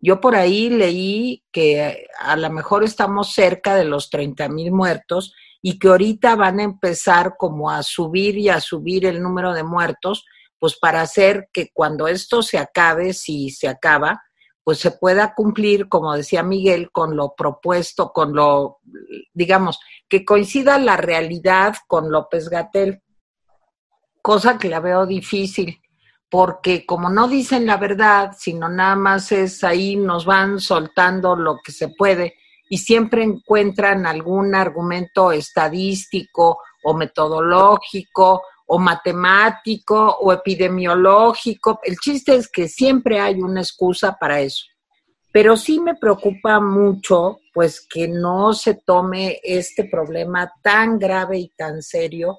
yo 0.00 0.20
por 0.20 0.36
ahí 0.36 0.70
leí 0.70 1.44
que 1.52 2.06
a 2.18 2.36
lo 2.36 2.50
mejor 2.50 2.84
estamos 2.84 3.32
cerca 3.32 3.74
de 3.74 3.84
los 3.84 4.10
30 4.10 4.48
mil 4.48 4.72
muertos 4.72 5.34
y 5.60 5.78
que 5.78 5.88
ahorita 5.88 6.36
van 6.36 6.60
a 6.60 6.64
empezar 6.64 7.34
como 7.36 7.70
a 7.70 7.82
subir 7.82 8.38
y 8.38 8.48
a 8.48 8.60
subir 8.60 9.06
el 9.06 9.20
número 9.22 9.52
de 9.54 9.64
muertos, 9.64 10.24
pues 10.58 10.78
para 10.78 11.00
hacer 11.00 11.48
que 11.52 11.70
cuando 11.72 12.06
esto 12.06 12.42
se 12.42 12.58
acabe, 12.58 13.12
si 13.12 13.50
se 13.50 13.66
acaba, 13.66 14.22
pues 14.62 14.78
se 14.78 14.92
pueda 14.92 15.34
cumplir, 15.34 15.88
como 15.88 16.14
decía 16.14 16.42
Miguel, 16.42 16.90
con 16.92 17.16
lo 17.16 17.34
propuesto, 17.34 18.12
con 18.12 18.34
lo, 18.34 18.78
digamos, 19.32 19.80
que 20.08 20.24
coincida 20.24 20.78
la 20.78 20.96
realidad 20.96 21.74
con 21.88 22.12
López 22.12 22.48
Gatel, 22.48 23.02
cosa 24.22 24.58
que 24.58 24.68
la 24.68 24.80
veo 24.80 25.06
difícil 25.06 25.80
porque 26.30 26.84
como 26.84 27.08
no 27.08 27.28
dicen 27.28 27.66
la 27.66 27.76
verdad, 27.76 28.32
sino 28.38 28.68
nada 28.68 28.96
más 28.96 29.32
es 29.32 29.64
ahí, 29.64 29.96
nos 29.96 30.26
van 30.26 30.60
soltando 30.60 31.36
lo 31.36 31.58
que 31.64 31.72
se 31.72 31.88
puede 31.88 32.34
y 32.68 32.78
siempre 32.78 33.22
encuentran 33.22 34.06
algún 34.06 34.54
argumento 34.54 35.32
estadístico 35.32 36.58
o 36.84 36.94
metodológico 36.94 38.42
o 38.66 38.78
matemático 38.78 40.18
o 40.20 40.32
epidemiológico. 40.32 41.80
El 41.82 41.96
chiste 41.96 42.36
es 42.36 42.50
que 42.50 42.68
siempre 42.68 43.18
hay 43.18 43.40
una 43.40 43.62
excusa 43.62 44.16
para 44.18 44.40
eso. 44.40 44.66
Pero 45.32 45.56
sí 45.56 45.80
me 45.80 45.94
preocupa 45.94 46.60
mucho, 46.60 47.38
pues, 47.52 47.86
que 47.88 48.08
no 48.08 48.52
se 48.52 48.74
tome 48.74 49.40
este 49.42 49.84
problema 49.84 50.52
tan 50.62 50.98
grave 50.98 51.38
y 51.38 51.48
tan 51.56 51.82
serio 51.82 52.38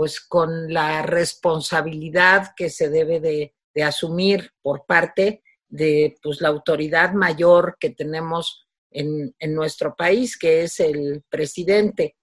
pues 0.00 0.18
con 0.18 0.72
la 0.72 1.02
responsabilidad 1.02 2.54
que 2.56 2.70
se 2.70 2.88
debe 2.88 3.20
de, 3.20 3.52
asumir 3.84 4.50
por 4.62 4.86
parte 4.86 5.42
de 5.68 6.16
pues, 6.22 6.40
la 6.40 6.48
autoridad 6.48 7.12
mayor 7.12 7.76
que 7.78 7.90
tenemos 7.90 8.66
en, 8.90 9.34
en, 9.38 9.54
nuestro 9.54 9.94
país, 9.94 10.38
que 10.38 10.62
es 10.62 10.80
el 10.80 11.22
presidente. 11.28 12.16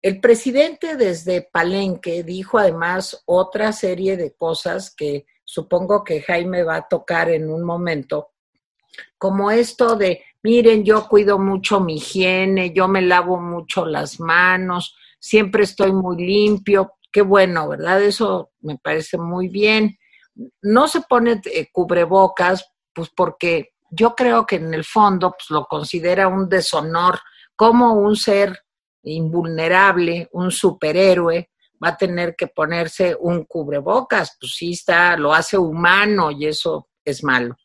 El 0.00 0.18
presidente 0.18 0.96
desde 0.96 1.42
Palenque 1.42 2.22
dijo 2.22 2.56
además 2.56 3.22
otra 3.26 3.72
serie 3.72 4.16
de 4.16 4.32
cosas 4.32 4.94
que 4.96 5.26
supongo 5.44 6.02
que 6.02 6.22
Jaime 6.22 6.62
va 6.62 6.76
a 6.76 6.88
tocar 6.88 7.28
en 7.28 7.50
un 7.50 7.64
momento, 7.64 8.30
como 9.18 9.50
esto 9.50 9.94
de, 9.94 10.24
miren, 10.42 10.84
yo 10.86 11.06
cuido 11.06 11.38
mucho 11.38 11.80
mi 11.80 11.96
higiene, 11.96 12.72
yo 12.72 12.88
me 12.88 13.02
lavo 13.02 13.38
mucho 13.38 13.84
las 13.84 14.20
manos, 14.20 14.96
siempre 15.18 15.64
estoy 15.64 15.92
muy 15.92 16.16
limpio, 16.16 16.92
qué 17.10 17.22
bueno, 17.22 17.68
¿verdad? 17.68 18.02
Eso 18.02 18.50
me 18.60 18.78
parece 18.78 19.18
muy 19.18 19.48
bien. 19.48 19.98
No 20.62 20.88
se 20.88 21.00
pone 21.02 21.40
eh, 21.44 21.68
cubrebocas, 21.72 22.72
pues 22.92 23.10
porque 23.14 23.70
yo 23.90 24.14
creo 24.14 24.46
que 24.46 24.56
en 24.56 24.74
el 24.74 24.84
fondo 24.84 25.30
pues, 25.30 25.50
lo 25.50 25.66
considera 25.66 26.28
un 26.28 26.48
deshonor, 26.48 27.18
como 27.56 27.94
un 27.94 28.16
ser 28.16 28.58
invulnerable, 29.02 30.28
un 30.32 30.50
superhéroe, 30.50 31.50
va 31.82 31.88
a 31.90 31.96
tener 31.96 32.34
que 32.36 32.48
ponerse 32.48 33.16
un 33.18 33.44
cubrebocas, 33.44 34.36
pues 34.40 34.52
sí 34.56 34.72
está, 34.72 35.16
lo 35.16 35.32
hace 35.32 35.56
humano 35.56 36.30
y 36.30 36.46
eso 36.46 36.88
es 37.04 37.22
malo. 37.24 37.56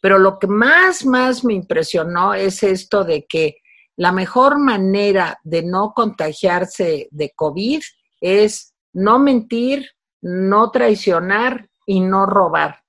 Pero 0.00 0.18
lo 0.18 0.38
que 0.38 0.46
más, 0.46 1.04
más 1.04 1.44
me 1.44 1.54
impresionó 1.54 2.34
es 2.34 2.62
esto 2.62 3.04
de 3.04 3.26
que 3.26 3.56
la 4.00 4.12
mejor 4.12 4.58
manera 4.58 5.38
de 5.44 5.62
no 5.62 5.92
contagiarse 5.92 7.08
de 7.10 7.32
COVID 7.36 7.82
es 8.22 8.74
no 8.94 9.18
mentir, 9.18 9.90
no 10.22 10.70
traicionar 10.70 11.68
y 11.84 12.00
no 12.00 12.24
robar. 12.24 12.82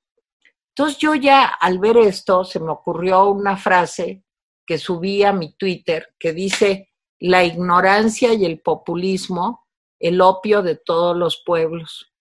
Entonces 0.69 0.99
yo 0.99 1.13
ya 1.15 1.47
al 1.47 1.79
ver 1.79 1.97
esto 1.97 2.45
se 2.45 2.61
me 2.61 2.71
ocurrió 2.71 3.25
una 3.25 3.57
frase 3.57 4.23
que 4.65 4.77
subí 4.77 5.21
a 5.23 5.33
mi 5.33 5.51
Twitter 5.57 6.15
que 6.17 6.31
dice, 6.31 6.93
la 7.19 7.43
ignorancia 7.43 8.33
y 8.33 8.45
el 8.45 8.61
populismo, 8.61 9.67
el 9.99 10.21
opio 10.21 10.61
de 10.61 10.77
todos 10.77 11.17
los 11.17 11.43
pueblos. 11.45 12.13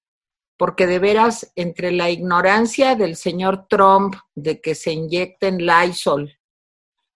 Porque 0.57 0.89
de 0.89 0.99
veras, 0.99 1.53
entre 1.55 1.93
la 1.93 2.11
ignorancia 2.11 2.97
del 2.97 3.15
señor 3.15 3.69
Trump 3.69 4.17
de 4.35 4.61
que 4.61 4.75
se 4.75 4.91
inyecten 4.91 5.65
Lysol, 5.65 6.37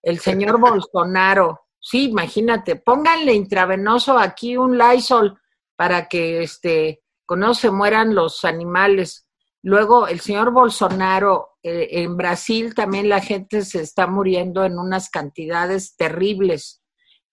el 0.05 0.21
señor 0.21 0.61
Bolsonaro, 0.61 1.64
sí, 1.85 2.05
imagínate, 2.05 2.77
pónganle 2.77 3.35
intravenoso 3.35 4.19
aquí 4.19 4.57
un 4.57 4.79
Lysol 4.79 5.39
para 5.77 6.09
que 6.09 6.43
este, 6.43 7.03
no 7.29 7.53
se 7.53 7.71
mueran 7.71 8.15
los 8.15 8.45
animales. 8.45 9.29
Luego, 9.63 10.09
el 10.09 10.21
señor 10.21 10.51
Bolsonaro, 10.51 11.59
eh, 11.63 11.89
en 12.03 12.17
Brasil 12.17 12.75
también 12.75 13.09
la 13.09 13.21
gente 13.21 13.63
se 13.63 13.83
está 13.83 14.07
muriendo 14.07 14.65
en 14.65 14.79
unas 14.79 15.11
cantidades 15.11 15.95
terribles 15.97 16.83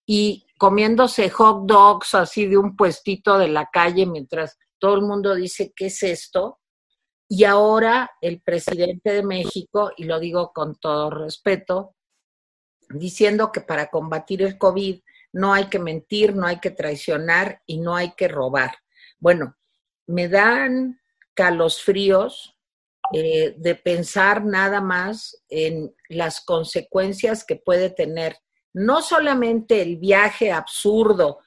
y 0.05 0.45
comiéndose 0.57 1.29
hot 1.29 1.65
dogs 1.65 2.13
así 2.13 2.45
de 2.45 2.57
un 2.57 2.75
puestito 2.75 3.37
de 3.37 3.47
la 3.47 3.69
calle 3.71 4.05
mientras 4.05 4.57
todo 4.79 4.95
el 4.95 5.01
mundo 5.01 5.33
dice, 5.33 5.71
¿qué 5.75 5.85
es 5.85 6.03
esto? 6.03 6.59
Y 7.29 7.45
ahora 7.45 8.11
el 8.19 8.41
presidente 8.41 9.13
de 9.13 9.23
México, 9.23 9.91
y 9.95 10.03
lo 10.03 10.19
digo 10.19 10.51
con 10.53 10.75
todo 10.75 11.09
respeto, 11.09 11.95
diciendo 12.93 13.51
que 13.51 13.61
para 13.61 13.89
combatir 13.89 14.41
el 14.41 14.57
COVID 14.57 15.01
no 15.33 15.53
hay 15.53 15.65
que 15.65 15.79
mentir, 15.79 16.35
no 16.35 16.45
hay 16.45 16.59
que 16.59 16.71
traicionar 16.71 17.61
y 17.65 17.77
no 17.79 17.95
hay 17.95 18.13
que 18.13 18.27
robar. 18.27 18.71
Bueno, 19.19 19.55
me 20.07 20.27
dan 20.27 20.99
calos 21.33 21.81
fríos 21.81 22.57
eh, 23.13 23.55
de 23.57 23.75
pensar 23.75 24.45
nada 24.45 24.81
más 24.81 25.43
en 25.49 25.93
las 26.09 26.41
consecuencias 26.41 27.43
que 27.43 27.55
puede 27.55 27.89
tener 27.89 28.37
no 28.73 29.01
solamente 29.01 29.81
el 29.81 29.97
viaje 29.97 30.51
absurdo 30.51 31.39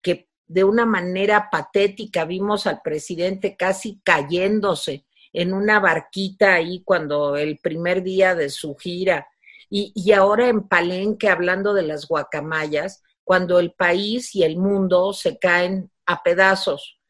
que 0.00 0.28
de 0.46 0.64
una 0.64 0.84
manera 0.84 1.48
patética. 1.50 2.24
Vimos 2.24 2.66
al 2.66 2.80
presidente 2.82 3.56
casi 3.56 4.00
cayéndose 4.02 5.04
en 5.32 5.52
una 5.54 5.80
barquita 5.80 6.54
ahí 6.54 6.82
cuando 6.84 7.36
el 7.36 7.58
primer 7.58 8.02
día 8.02 8.34
de 8.34 8.50
su 8.50 8.74
gira. 8.76 9.28
Y, 9.74 9.90
y 9.94 10.12
ahora 10.12 10.48
en 10.50 10.68
Palenque 10.68 11.30
hablando 11.30 11.72
de 11.72 11.82
las 11.82 12.06
guacamayas, 12.06 13.02
cuando 13.24 13.58
el 13.58 13.72
país 13.72 14.34
y 14.34 14.42
el 14.42 14.58
mundo 14.58 15.14
se 15.14 15.38
caen 15.38 15.90
a 16.04 16.22
pedazos. 16.22 17.00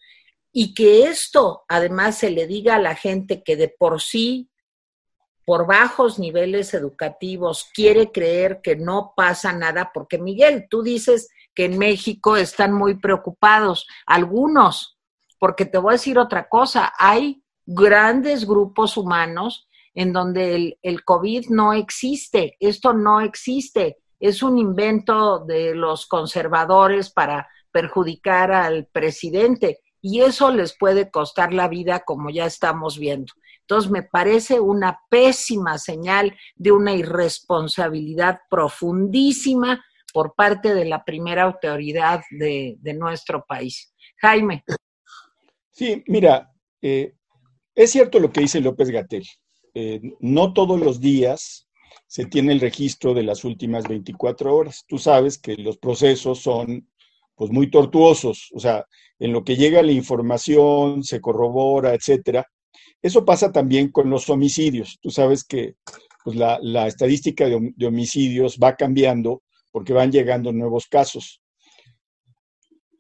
Y 0.52 0.73
que 0.73 1.04
esto 1.04 1.64
además 1.66 2.19
se 2.19 2.31
le 2.31 2.47
diga 2.47 2.76
a 2.76 2.78
la 2.78 2.95
gente 2.95 3.42
que 3.42 3.57
de 3.57 3.69
por 3.69 4.00
sí, 4.00 4.49
por 5.45 5.66
bajos 5.66 6.21
niveles 6.21 6.73
educativos, 6.73 7.69
quiere 7.75 8.12
creer 8.12 8.61
que 8.62 8.76
no 8.76 9.12
pasa 9.16 9.52
nada, 9.52 9.90
porque 9.92 10.19
Miguel, 10.19 10.66
tú 10.71 10.85
dices 10.85 11.31
que 11.57 11.64
en 11.64 11.78
México 11.78 12.37
están 12.37 12.73
muy 12.73 13.00
preocupados, 13.00 13.88
algunos, 14.07 14.99
porque 15.40 15.64
te 15.64 15.78
voy 15.78 15.90
a 15.90 15.99
decir 15.99 16.16
otra 16.16 16.49
cosa, 16.49 16.92
hay 16.97 17.42
grandes 17.66 18.47
grupos 18.47 18.97
humanos 18.97 19.69
en 19.95 20.13
donde 20.13 20.55
el, 20.55 20.79
el 20.83 21.05
COVID 21.05 21.49
no 21.49 21.73
existe, 21.73 22.57
esto 22.61 22.93
no 22.93 23.21
existe, 23.21 23.99
es 24.21 24.43
un 24.43 24.59
invento 24.59 25.41
de 25.41 25.75
los 25.75 26.07
conservadores 26.07 27.11
para 27.11 27.49
perjudicar 27.73 28.53
al 28.53 28.87
presidente 28.87 29.81
y 30.01 30.21
eso 30.21 30.51
les 30.51 30.77
puede 30.77 31.11
costar 31.11 31.55
la 31.55 31.69
vida 31.69 32.01
como 32.01 32.31
ya 32.31 32.47
estamos 32.47 32.99
viendo. 32.99 33.33
Entonces 33.61 33.91
me 33.91 34.03
parece 34.03 34.61
una 34.61 35.01
pésima 35.09 35.79
señal 35.79 36.37
de 36.57 36.73
una 36.73 36.93
irresponsabilidad 36.93 38.41
profundísima 38.51 39.83
por 40.13 40.35
parte 40.35 40.75
de 40.75 40.85
la 40.85 41.05
primera 41.05 41.45
autoridad 41.45 42.21
de, 42.31 42.77
nuestro 42.99 43.45
país. 43.47 43.95
Jaime. 44.21 44.65
Sí, 45.71 46.05
mira, 46.07 46.53
eh, 46.83 47.15
es 47.75 47.91
cierto 47.91 48.21
lo 48.21 48.31
que 48.31 48.43
dice 48.43 48.61
López 48.61 48.91
Gatel. 48.91 49.25
Eh, 49.75 50.00
no 50.21 50.52
todos 50.52 50.81
los 50.81 51.00
días 51.00 51.69
se 52.07 52.26
tiene 52.26 52.52
el 52.52 52.61
registro 52.61 53.14
de 53.14 53.23
las 53.23 53.45
últimas 53.45 53.85
24 53.88 54.55
horas. 54.55 54.85
Tú 54.87 54.99
sabes 54.99 55.38
que 55.38 55.57
los 55.57 55.79
procesos 55.79 56.41
son 56.41 56.88
pues 57.35 57.50
muy 57.50 57.71
tortuosos, 57.71 58.50
o 58.55 58.61
sea, 58.61 58.87
en 59.19 59.33
lo 59.33 59.43
que 59.45 59.57
llega 59.57 59.83
la 59.83 59.93
información, 59.93 61.02
se 61.02 61.21
corrobora, 61.21 61.95
etcétera. 61.95 62.47
Eso 63.00 63.25
pasa 63.25 63.50
también 63.50 63.91
con 63.91 64.11
los 64.11 64.29
homicidios. 64.31 64.99
Tú 65.00 65.11
sabes 65.11 65.43
que 65.43 65.75
pues, 66.25 66.37
la, 66.37 66.87
estadística 66.87 67.47
de, 67.47 67.87
homicidios 67.87 68.59
va 68.62 68.76
cambiando 68.76 69.43
porque 69.73 69.93
van 69.93 70.12
llegando 70.12 70.52
nuevos 70.52 70.87
casos. 70.87 71.42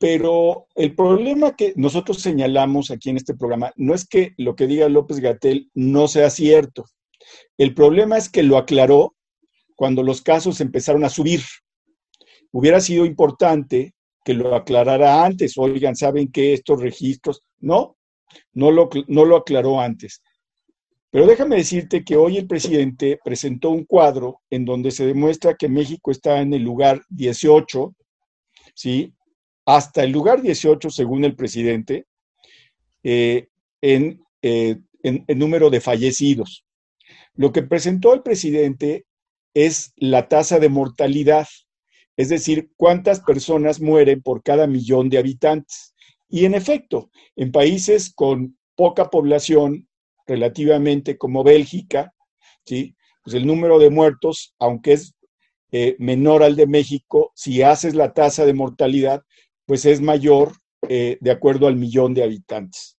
Pero 0.02 0.66
el 0.74 0.96
problema 0.96 1.54
que 1.54 1.74
nosotros 1.76 2.20
señalamos 2.20 2.90
aquí 2.90 3.10
en 3.10 3.18
este 3.18 3.34
programa 3.34 3.72
no 3.76 3.94
es 3.94 4.04
que 4.04 4.32
lo 4.36 4.56
que 4.56 4.66
diga 4.66 4.88
López 4.88 5.20
Gatel 5.20 5.70
no 5.74 6.08
sea 6.08 6.28
cierto. 6.28 6.86
El 7.56 7.72
problema 7.72 8.16
es 8.16 8.28
que 8.28 8.42
lo 8.42 8.58
aclaró 8.58 9.14
cuando 9.76 10.02
los 10.02 10.20
casos 10.20 10.60
empezaron 10.60 11.04
a 11.04 11.08
subir. 11.08 11.42
Hubiera 12.50 12.80
sido 12.80 13.06
importante 13.06 13.94
que 14.24 14.34
lo 14.34 14.56
aclarara 14.56 15.24
antes. 15.24 15.56
Oigan, 15.56 15.94
¿saben 15.94 16.32
que 16.32 16.52
estos 16.52 16.82
registros? 16.82 17.44
No, 17.60 17.96
no 18.54 18.72
lo, 18.72 18.90
no 19.06 19.24
lo 19.24 19.36
aclaró 19.36 19.80
antes. 19.80 20.20
Pero 21.12 21.28
déjame 21.28 21.54
decirte 21.54 22.04
que 22.04 22.16
hoy 22.16 22.38
el 22.38 22.48
presidente 22.48 23.20
presentó 23.24 23.70
un 23.70 23.84
cuadro 23.84 24.40
en 24.50 24.64
donde 24.64 24.90
se 24.90 25.06
demuestra 25.06 25.54
que 25.54 25.68
México 25.68 26.10
está 26.10 26.40
en 26.40 26.54
el 26.54 26.62
lugar 26.64 27.02
18, 27.08 27.94
¿sí? 28.74 29.14
Hasta 29.64 30.04
el 30.04 30.10
lugar 30.10 30.42
18, 30.42 30.90
según 30.90 31.24
el 31.24 31.36
presidente, 31.36 32.06
eh, 33.02 33.48
en, 33.80 34.22
eh, 34.42 34.76
número 35.28 35.70
de 35.70 35.80
fallecidos. 35.80 36.64
Lo 37.34 37.52
que 37.52 37.62
presentó 37.62 38.14
el 38.14 38.22
presidente 38.22 39.06
es 39.54 39.92
la 39.96 40.28
tasa 40.28 40.58
de 40.58 40.68
mortalidad 40.68 41.46
es 42.16 42.28
decir, 42.28 42.70
cuántas 42.76 43.20
personas 43.20 43.80
mueren 43.80 44.22
por 44.22 44.42
cada 44.42 44.66
millón 44.66 45.08
de 45.08 45.18
habitantes. 45.18 45.94
Y 46.28 46.44
en 46.44 46.54
efecto, 46.54 47.10
en 47.36 47.52
países 47.52 48.12
con 48.14 48.58
poca 48.74 49.10
población, 49.10 49.88
relativamente 50.26 51.18
como 51.18 51.42
Bélgica, 51.42 52.14
¿sí? 52.64 52.94
pues 53.24 53.34
el 53.34 53.46
número 53.46 53.78
de 53.78 53.90
muertos, 53.90 54.54
aunque 54.58 54.92
es 54.92 55.14
eh, 55.72 55.96
menor 55.98 56.42
al 56.42 56.54
de 56.54 56.66
México, 56.66 57.32
si 57.34 57.62
haces 57.62 57.94
la 57.94 58.12
tasa 58.12 58.44
de 58.44 58.54
mortalidad, 58.54 59.22
pues 59.72 59.86
es 59.86 60.02
mayor 60.02 60.52
eh, 60.86 61.16
de 61.22 61.30
acuerdo 61.30 61.66
al 61.66 61.76
millón 61.76 62.12
de 62.12 62.22
habitantes. 62.22 62.98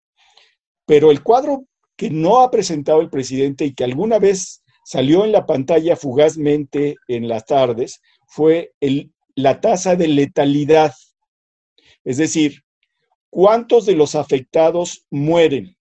Pero 0.87 1.11
el 1.11 1.22
cuadro 1.22 1.66
que 1.98 2.08
no 2.08 2.40
ha 2.40 2.50
presentado 2.50 3.02
el 3.02 3.11
presidente 3.11 3.66
y 3.66 3.74
que 3.74 3.85
alguna 3.85 4.18
vez 4.18 4.62
salió 4.82 5.26
en 5.26 5.32
la 5.32 5.44
pantalla 5.44 5.96
fugazmente 5.96 6.96
en 7.08 7.28
las 7.28 7.44
tardes 7.44 8.00
fue 8.26 8.72
el, 8.80 9.12
la 9.35 9.61
tasa 9.61 9.96
de 9.96 10.08
letalidad. 10.08 10.94
Es 12.04 12.16
decir, 12.16 12.62
¿cuántos 13.28 13.85
de 13.85 13.94
los 13.94 14.14
afectados 14.14 15.04
mueren? 15.11 15.76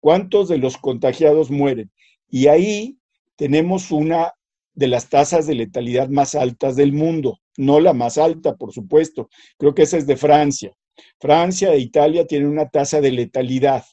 ¿Cuántos 0.00 0.48
de 0.48 0.56
los 0.56 0.78
contagiados 0.78 1.50
mueren? 1.50 1.92
Y 2.30 2.46
ahí 2.46 2.96
tenemos 3.36 3.90
una 3.90 4.32
de 4.72 4.88
las 4.88 5.10
tasas 5.10 5.46
de 5.46 5.56
letalidad 5.56 6.08
más 6.08 6.34
altas 6.34 6.76
del 6.76 6.94
mundo. 6.94 7.40
No 7.60 7.78
la 7.78 7.92
más 7.92 8.16
alta, 8.16 8.56
por 8.56 8.72
supuesto. 8.72 9.28
Creo 9.58 9.74
que 9.74 9.82
esa 9.82 9.98
es 9.98 10.06
de 10.06 10.16
Francia. 10.16 10.74
Francia 11.18 11.74
e 11.74 11.78
Italia 11.78 12.26
tienen 12.26 12.48
una 12.48 12.70
tasa 12.70 13.02
de 13.02 13.12
letalidad. 13.12 13.84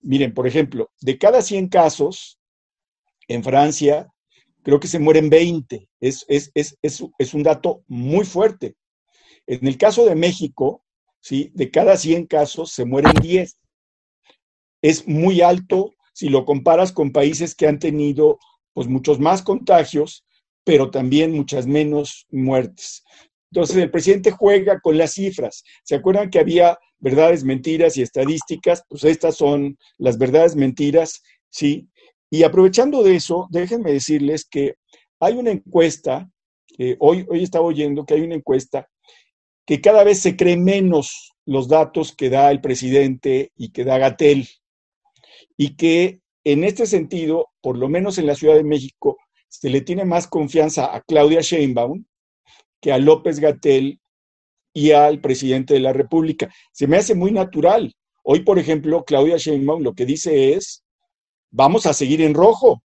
Miren, 0.00 0.32
por 0.32 0.46
ejemplo, 0.46 0.92
de 1.00 1.18
cada 1.18 1.42
100 1.42 1.70
casos, 1.70 2.38
en 3.26 3.42
Francia 3.42 4.06
creo 4.62 4.78
que 4.78 4.86
se 4.86 5.00
mueren 5.00 5.28
20. 5.28 5.88
Es, 5.98 6.24
es, 6.28 6.52
es, 6.54 6.76
es, 6.80 7.34
un 7.34 7.42
dato 7.42 7.82
muy 7.88 8.24
fuerte. 8.24 8.76
En 9.48 9.66
el 9.66 9.76
caso 9.76 10.06
de 10.06 10.14
México, 10.14 10.84
¿sí? 11.20 11.50
de 11.54 11.72
cada 11.72 11.96
100 11.96 12.26
casos 12.26 12.70
se 12.70 12.84
mueren 12.84 13.12
10. 13.20 13.58
Es 14.82 15.08
muy 15.08 15.40
alto 15.40 15.94
si 16.12 16.28
lo 16.28 16.44
comparas 16.44 16.92
con 16.92 17.10
países 17.10 17.56
que 17.56 17.66
han 17.66 17.80
tenido 17.80 18.38
pues, 18.72 18.86
muchos 18.86 19.18
más 19.18 19.42
contagios, 19.42 20.24
pero 20.68 20.90
también 20.90 21.32
muchas 21.32 21.66
menos 21.66 22.26
muertes. 22.30 23.02
Entonces 23.50 23.78
el 23.78 23.90
presidente 23.90 24.32
juega 24.32 24.80
con 24.80 24.98
las 24.98 25.14
cifras. 25.14 25.64
¿Se 25.82 25.94
acuerdan 25.94 26.28
que 26.28 26.38
había 26.38 26.78
verdades, 26.98 27.42
mentiras 27.42 27.96
y 27.96 28.02
estadísticas? 28.02 28.84
Pues 28.86 29.02
estas 29.04 29.36
son 29.36 29.78
las 29.96 30.18
verdades, 30.18 30.56
mentiras, 30.56 31.22
¿sí? 31.48 31.88
Y 32.28 32.42
aprovechando 32.42 33.02
de 33.02 33.16
eso, 33.16 33.48
déjenme 33.50 33.94
decirles 33.94 34.46
que 34.46 34.74
hay 35.20 35.36
una 35.36 35.52
encuesta, 35.52 36.30
hoy, 36.98 37.24
hoy 37.30 37.42
estaba 37.42 37.64
oyendo 37.64 38.04
que 38.04 38.12
hay 38.12 38.20
una 38.20 38.34
encuesta 38.34 38.90
que 39.64 39.80
cada 39.80 40.04
vez 40.04 40.18
se 40.18 40.36
cree 40.36 40.58
menos 40.58 41.32
los 41.46 41.66
datos 41.68 42.14
que 42.14 42.28
da 42.28 42.50
el 42.50 42.60
presidente 42.60 43.52
y 43.56 43.70
que 43.70 43.84
da 43.84 43.96
Gatel, 43.96 44.46
y 45.56 45.76
que 45.76 46.20
en 46.44 46.62
este 46.62 46.84
sentido, 46.84 47.48
por 47.62 47.78
lo 47.78 47.88
menos 47.88 48.18
en 48.18 48.26
la 48.26 48.34
Ciudad 48.34 48.56
de 48.56 48.64
México, 48.64 49.16
se 49.48 49.70
le 49.70 49.80
tiene 49.80 50.04
más 50.04 50.26
confianza 50.26 50.94
a 50.94 51.00
Claudia 51.00 51.40
Sheinbaum 51.40 52.04
que 52.80 52.92
a 52.92 52.98
López 52.98 53.40
Gatel 53.40 54.00
y 54.72 54.92
al 54.92 55.20
presidente 55.20 55.74
de 55.74 55.80
la 55.80 55.92
República. 55.92 56.52
Se 56.72 56.86
me 56.86 56.98
hace 56.98 57.14
muy 57.14 57.32
natural. 57.32 57.94
Hoy, 58.22 58.40
por 58.40 58.58
ejemplo, 58.58 59.04
Claudia 59.04 59.36
Sheinbaum 59.36 59.82
lo 59.82 59.94
que 59.94 60.06
dice 60.06 60.52
es 60.52 60.84
vamos 61.50 61.86
a 61.86 61.94
seguir 61.94 62.22
en 62.22 62.34
rojo. 62.34 62.82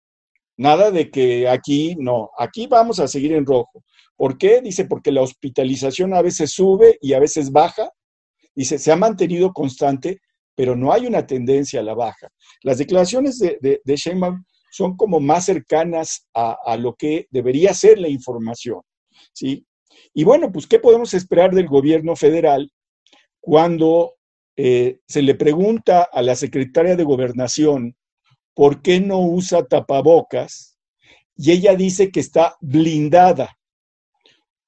Nada 0.56 0.90
de 0.90 1.10
que 1.10 1.48
aquí 1.48 1.94
no, 1.98 2.30
aquí 2.36 2.66
vamos 2.66 2.98
a 2.98 3.06
seguir 3.06 3.32
en 3.32 3.46
rojo. 3.46 3.84
¿Por 4.16 4.36
qué? 4.36 4.60
Dice, 4.60 4.84
porque 4.84 5.12
la 5.12 5.22
hospitalización 5.22 6.12
a 6.12 6.22
veces 6.22 6.50
sube 6.50 6.98
y 7.00 7.12
a 7.12 7.20
veces 7.20 7.52
baja. 7.52 7.92
Dice, 8.54 8.78
se 8.78 8.90
ha 8.90 8.96
mantenido 8.96 9.52
constante, 9.52 10.20
pero 10.56 10.74
no 10.74 10.92
hay 10.92 11.06
una 11.06 11.24
tendencia 11.24 11.78
a 11.78 11.84
la 11.84 11.94
baja. 11.94 12.28
Las 12.64 12.78
declaraciones 12.78 13.38
de, 13.38 13.58
de, 13.60 13.80
de 13.84 13.96
son 14.70 14.96
como 14.96 15.20
más 15.20 15.46
cercanas 15.46 16.26
a, 16.34 16.76
lo 16.76 16.94
que 16.94 17.26
debería 17.30 17.74
ser 17.74 17.98
la 17.98 18.08
información. 18.08 18.80
¿sí? 19.32 19.66
Y 20.14 20.24
bueno, 20.24 20.52
pues, 20.52 20.66
¿qué 20.66 20.78
podemos 20.78 21.14
esperar 21.14 21.54
del 21.54 21.66
gobierno 21.66 22.16
federal 22.16 22.70
cuando 23.40 24.14
eh, 24.56 24.98
se 25.06 25.22
le 25.22 25.34
pregunta 25.34 26.02
a 26.02 26.22
la 26.22 26.34
secretaria 26.34 26.96
de 26.96 27.04
gobernación 27.04 27.96
¿por 28.58 28.82
qué 28.82 28.98
no 28.98 29.20
usa 29.20 29.68
tapabocas? 29.68 30.76
Y 31.36 31.52
ella 31.52 31.76
dice 31.76 32.10
que 32.10 32.18
está 32.18 32.56
blindada. 32.60 33.56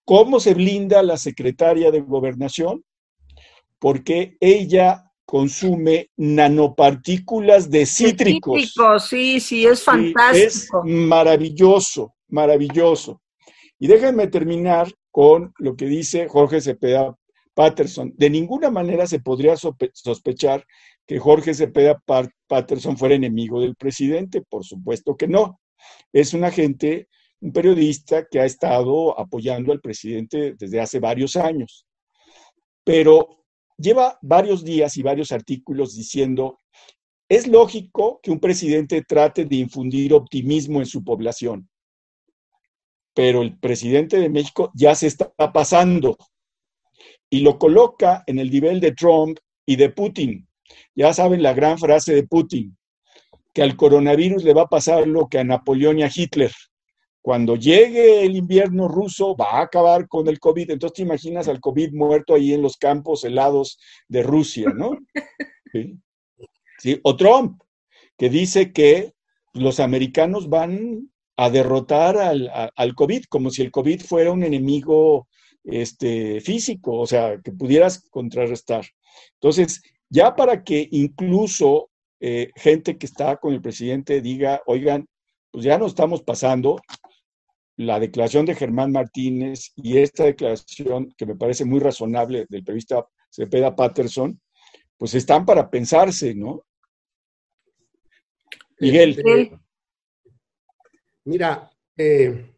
¿Cómo 0.05 0.39
se 0.39 0.55
blinda 0.55 1.03
la 1.03 1.17
secretaria 1.17 1.91
de 1.91 2.01
gobernación? 2.01 2.85
Porque 3.81 4.37
ella 4.39 5.10
consume 5.31 6.11
nanopartículas 6.17 7.71
de 7.71 7.87
cítricos. 7.87 8.61
Cítricos, 8.61 9.09
sí, 9.09 9.39
sí, 9.39 9.65
es 9.65 9.85
fantástico. 9.85 10.83
es 10.85 10.93
maravilloso, 10.93 12.15
maravilloso. 12.27 13.23
Y 13.79 13.87
déjenme 13.87 14.27
terminar 14.27 14.93
con 15.13 15.53
lo 15.59 15.77
que 15.77 15.87
dice 15.87 16.27
Jorge 16.27 16.61
Cepeda 16.61 17.17
Patterson. 17.55 18.13
De 18.17 18.29
ninguna 18.29 18.71
manera 18.71 19.07
se 19.07 19.21
podría 19.21 19.55
sospechar 19.57 20.67
que 21.07 21.21
Jorge 21.21 21.55
Cepeda 21.55 22.03
Patterson 22.49 22.99
fuera 22.99 23.15
enemigo 23.15 23.61
del 23.61 23.77
presidente, 23.77 24.43
por 24.43 24.65
supuesto 24.65 25.17
que 25.17 25.29
no. 25.29 25.61
Es 26.13 26.35
un 26.35 26.43
agente, 26.43 27.07
un 27.41 27.53
periodista 27.53 28.27
que 28.29 28.41
ha 28.41 28.47
estado 28.47 29.17
apoyando 29.17 29.71
al 29.71 29.81
presidente 29.81 30.57
desde 30.59 30.81
hace 30.81 30.99
varios 30.99 31.37
años. 31.37 31.87
Pero 32.83 33.40
lleva 33.81 34.19
varios 34.23 34.65
días 34.65 34.97
y 34.97 35.03
varios 35.03 35.33
artículos 35.33 35.95
diciendo, 35.95 36.59
es 37.29 37.47
lógico 37.47 38.21
que 38.23 38.31
un 38.31 38.41
presidente 38.41 39.03
trate 39.03 39.45
de 39.45 39.57
infundir 39.57 40.13
optimismo 40.13 40.81
en 40.81 40.87
su 40.87 41.03
población, 41.05 41.69
pero 43.15 43.43
el 43.43 43.59
presidente 43.59 44.19
de 44.19 44.29
México 44.29 44.71
ya 44.75 44.95
se 44.95 45.07
está 45.07 45.33
pasando 45.53 46.17
y 47.31 47.41
lo 47.41 47.59
coloca 47.59 48.25
en 48.27 48.39
el 48.39 48.51
nivel 48.51 48.81
de 48.81 48.93
Trump 48.93 49.39
y 49.65 49.77
de 49.77 49.91
Putin. 49.91 50.49
Ya 50.95 51.13
saben 51.13 51.43
la 51.43 51.55
gran 51.55 51.79
frase 51.79 52.15
de 52.15 52.27
Putin, 52.27 52.77
que 53.55 53.63
al 53.63 53.77
coronavirus 53.77 54.45
le 54.45 54.55
va 54.55 54.63
a 54.63 54.69
pasar 54.69 55.07
lo 55.07 55.29
que 55.29 55.39
a 55.39 55.45
Napoleón 55.45 55.99
y 55.99 56.03
a 56.03 56.11
Hitler. 56.13 56.53
Cuando 57.23 57.57
llegue 57.57 58.25
el 58.25 58.37
invierno 58.37 58.89
ruso, 58.89 59.37
va 59.37 59.59
a 59.59 59.63
acabar 59.63 60.09
con 60.09 60.27
el 60.29 60.39
COVID. 60.39 60.71
Entonces 60.71 60.97
te 60.97 61.03
imaginas 61.03 61.49
al 61.49 61.61
COVID 61.61 61.93
muerto 61.93 62.35
ahí 62.35 62.55
en 62.55 62.63
los 62.63 62.77
campos 62.77 63.25
helados 63.25 63.79
de 64.09 64.23
Rusia, 64.23 64.71
¿no? 64.75 64.93
¿Sí? 66.79 66.99
O 67.03 67.17
Trump, 67.17 67.61
que 68.17 68.31
dice 68.31 68.73
que 68.73 69.13
los 69.53 69.81
americanos 69.81 70.49
van 70.49 71.11
a 71.37 71.51
derrotar 71.51 72.17
al, 72.17 72.51
al, 72.75 72.95
COVID, 72.95 73.25
como 73.25 73.51
si 73.51 73.63
el 73.63 73.71
COVID 73.71 74.01
fuera 74.01 74.33
un 74.33 74.43
enemigo 74.43 75.29
este, 75.65 76.41
físico, 76.41 76.99
o 76.99 77.07
sea, 77.07 77.39
que 77.43 77.53
pudieras 77.53 78.03
contrarrestar. 78.11 78.85
Entonces, 79.35 79.83
ya 80.09 80.35
para 80.35 80.63
que 80.63 80.89
incluso 80.91 81.91
eh, 82.21 82.51
gente 82.57 82.99
que 82.99 83.07
está 83.07 83.37
con 83.37 83.55
el 83.55 83.63
presidente 83.63 84.21
diga, 84.21 84.63
oigan, 84.67 85.07
pues 85.51 85.65
ya 85.65 85.79
no 85.79 85.87
estamos 85.87 86.23
pasando, 86.23 86.81
la 87.81 87.99
declaración 87.99 88.45
de 88.45 88.55
Germán 88.55 88.93
Martínez 88.93 89.73
y 89.75 89.97
esta 89.97 90.25
declaración 90.25 91.15
que 91.17 91.25
me 91.25 91.35
parece 91.35 91.65
muy 91.65 91.81
razonable 91.81 92.45
del 92.51 92.63
periodista 92.63 93.09
Cepeda 93.31 93.75
Patterson, 93.75 94.39
pues 94.99 95.15
están 95.15 95.47
para 95.47 95.71
pensarse, 95.71 96.35
¿no? 96.35 96.67
Miguel. 98.81 99.11
Este, 99.11 99.59
mira, 101.25 101.71
eh, 101.97 102.53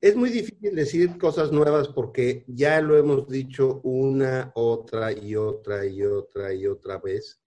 es 0.00 0.16
muy 0.16 0.30
difícil 0.30 0.74
decir 0.74 1.18
cosas 1.18 1.52
nuevas 1.52 1.88
porque 1.88 2.46
ya 2.46 2.80
lo 2.80 2.96
hemos 2.96 3.28
dicho 3.28 3.82
una, 3.84 4.50
otra 4.54 5.12
y 5.12 5.36
otra 5.36 5.84
y 5.84 6.02
otra 6.04 6.54
y 6.54 6.66
otra 6.66 6.96
vez 6.96 7.38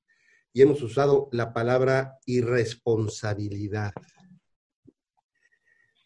y 0.54 0.62
hemos 0.62 0.84
usado 0.84 1.30
la 1.32 1.52
palabra 1.52 2.20
irresponsabilidad. 2.28 3.92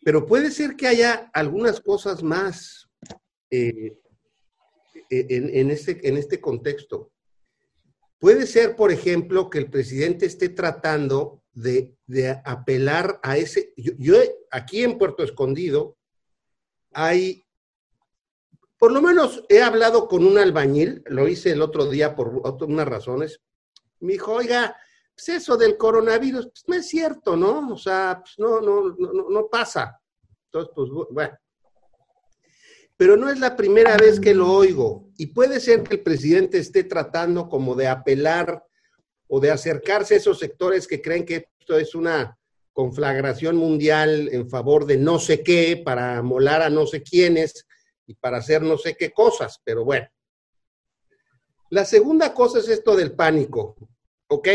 Pero 0.05 0.27
puede 0.27 0.51
ser 0.51 0.75
que 0.75 0.85
haya 0.85 1.31
algunas 1.33 1.81
cosas 1.81 2.21
más 2.21 2.87
eh, 3.49 3.97
en, 5.09 5.71
este, 5.71 6.07
en 6.07 6.17
este 6.17 6.39
contexto. 6.39 7.11
Puede 8.19 8.45
ser, 8.45 8.75
por 8.75 8.91
ejemplo, 8.91 9.49
que 9.49 9.57
el 9.57 9.71
presidente 9.71 10.27
esté 10.27 10.49
tratando 10.49 11.41
de, 11.53 11.97
apelar 12.45 13.19
a 13.23 13.37
ese... 13.37 13.73
Yo, 13.77 14.17
aquí 14.51 14.83
en 14.83 14.99
Puerto 14.99 15.23
Escondido 15.23 15.97
hay, 16.93 17.43
por 18.77 18.91
lo 18.91 19.01
menos 19.01 19.43
he 19.49 19.63
hablado 19.63 20.07
con 20.07 20.23
un 20.23 20.37
albañil, 20.37 21.01
lo 21.07 21.27
hice 21.27 21.49
el 21.49 21.63
otro 21.63 21.89
día 21.89 22.15
por 22.15 22.43
unas 22.61 22.87
razones, 22.87 23.41
me 24.01 24.13
dijo, 24.13 24.33
oiga, 24.33 24.77
pues 25.15 25.29
eso 25.29 25.55
del 25.55 25.77
coronavirus, 25.77 26.47
pues 26.47 26.63
no 26.67 26.75
es 26.75 26.87
cierto, 26.87 27.37
¿no? 27.37 27.73
O 27.73 27.77
sea, 27.77 28.21
pues 28.21 28.33
no, 28.37 28.59
no, 28.59 28.95
no, 28.97 29.29
no 29.29 29.47
pasa. 29.47 29.99
Entonces, 30.45 30.73
pues 30.75 30.89
bueno. 31.09 31.37
Pero 32.97 33.17
no 33.17 33.29
es 33.29 33.39
la 33.39 33.55
primera 33.55 33.97
vez 33.97 34.19
que 34.19 34.33
lo 34.33 34.51
oigo. 34.51 35.09
Y 35.17 35.27
puede 35.27 35.59
ser 35.59 35.83
que 35.83 35.95
el 35.95 36.03
presidente 36.03 36.57
esté 36.57 36.83
tratando 36.83 37.47
como 37.47 37.75
de 37.75 37.87
apelar 37.87 38.63
o 39.27 39.39
de 39.39 39.51
acercarse 39.51 40.15
a 40.15 40.17
esos 40.17 40.39
sectores 40.39 40.87
que 40.87 41.01
creen 41.01 41.25
que 41.25 41.47
esto 41.59 41.77
es 41.77 41.95
una 41.95 42.37
conflagración 42.73 43.55
mundial 43.55 44.29
en 44.31 44.49
favor 44.49 44.85
de 44.85 44.97
no 44.97 45.17
sé 45.17 45.43
qué, 45.43 45.81
para 45.83 46.21
molar 46.21 46.61
a 46.61 46.69
no 46.69 46.85
sé 46.85 47.03
quiénes 47.03 47.65
y 48.05 48.15
para 48.15 48.37
hacer 48.37 48.61
no 48.61 48.77
sé 48.77 48.95
qué 48.95 49.11
cosas. 49.11 49.61
Pero 49.63 49.85
bueno. 49.85 50.07
La 51.69 51.85
segunda 51.85 52.33
cosa 52.33 52.59
es 52.59 52.67
esto 52.67 52.95
del 52.95 53.13
pánico. 53.13 53.75
¿Ok? 54.27 54.47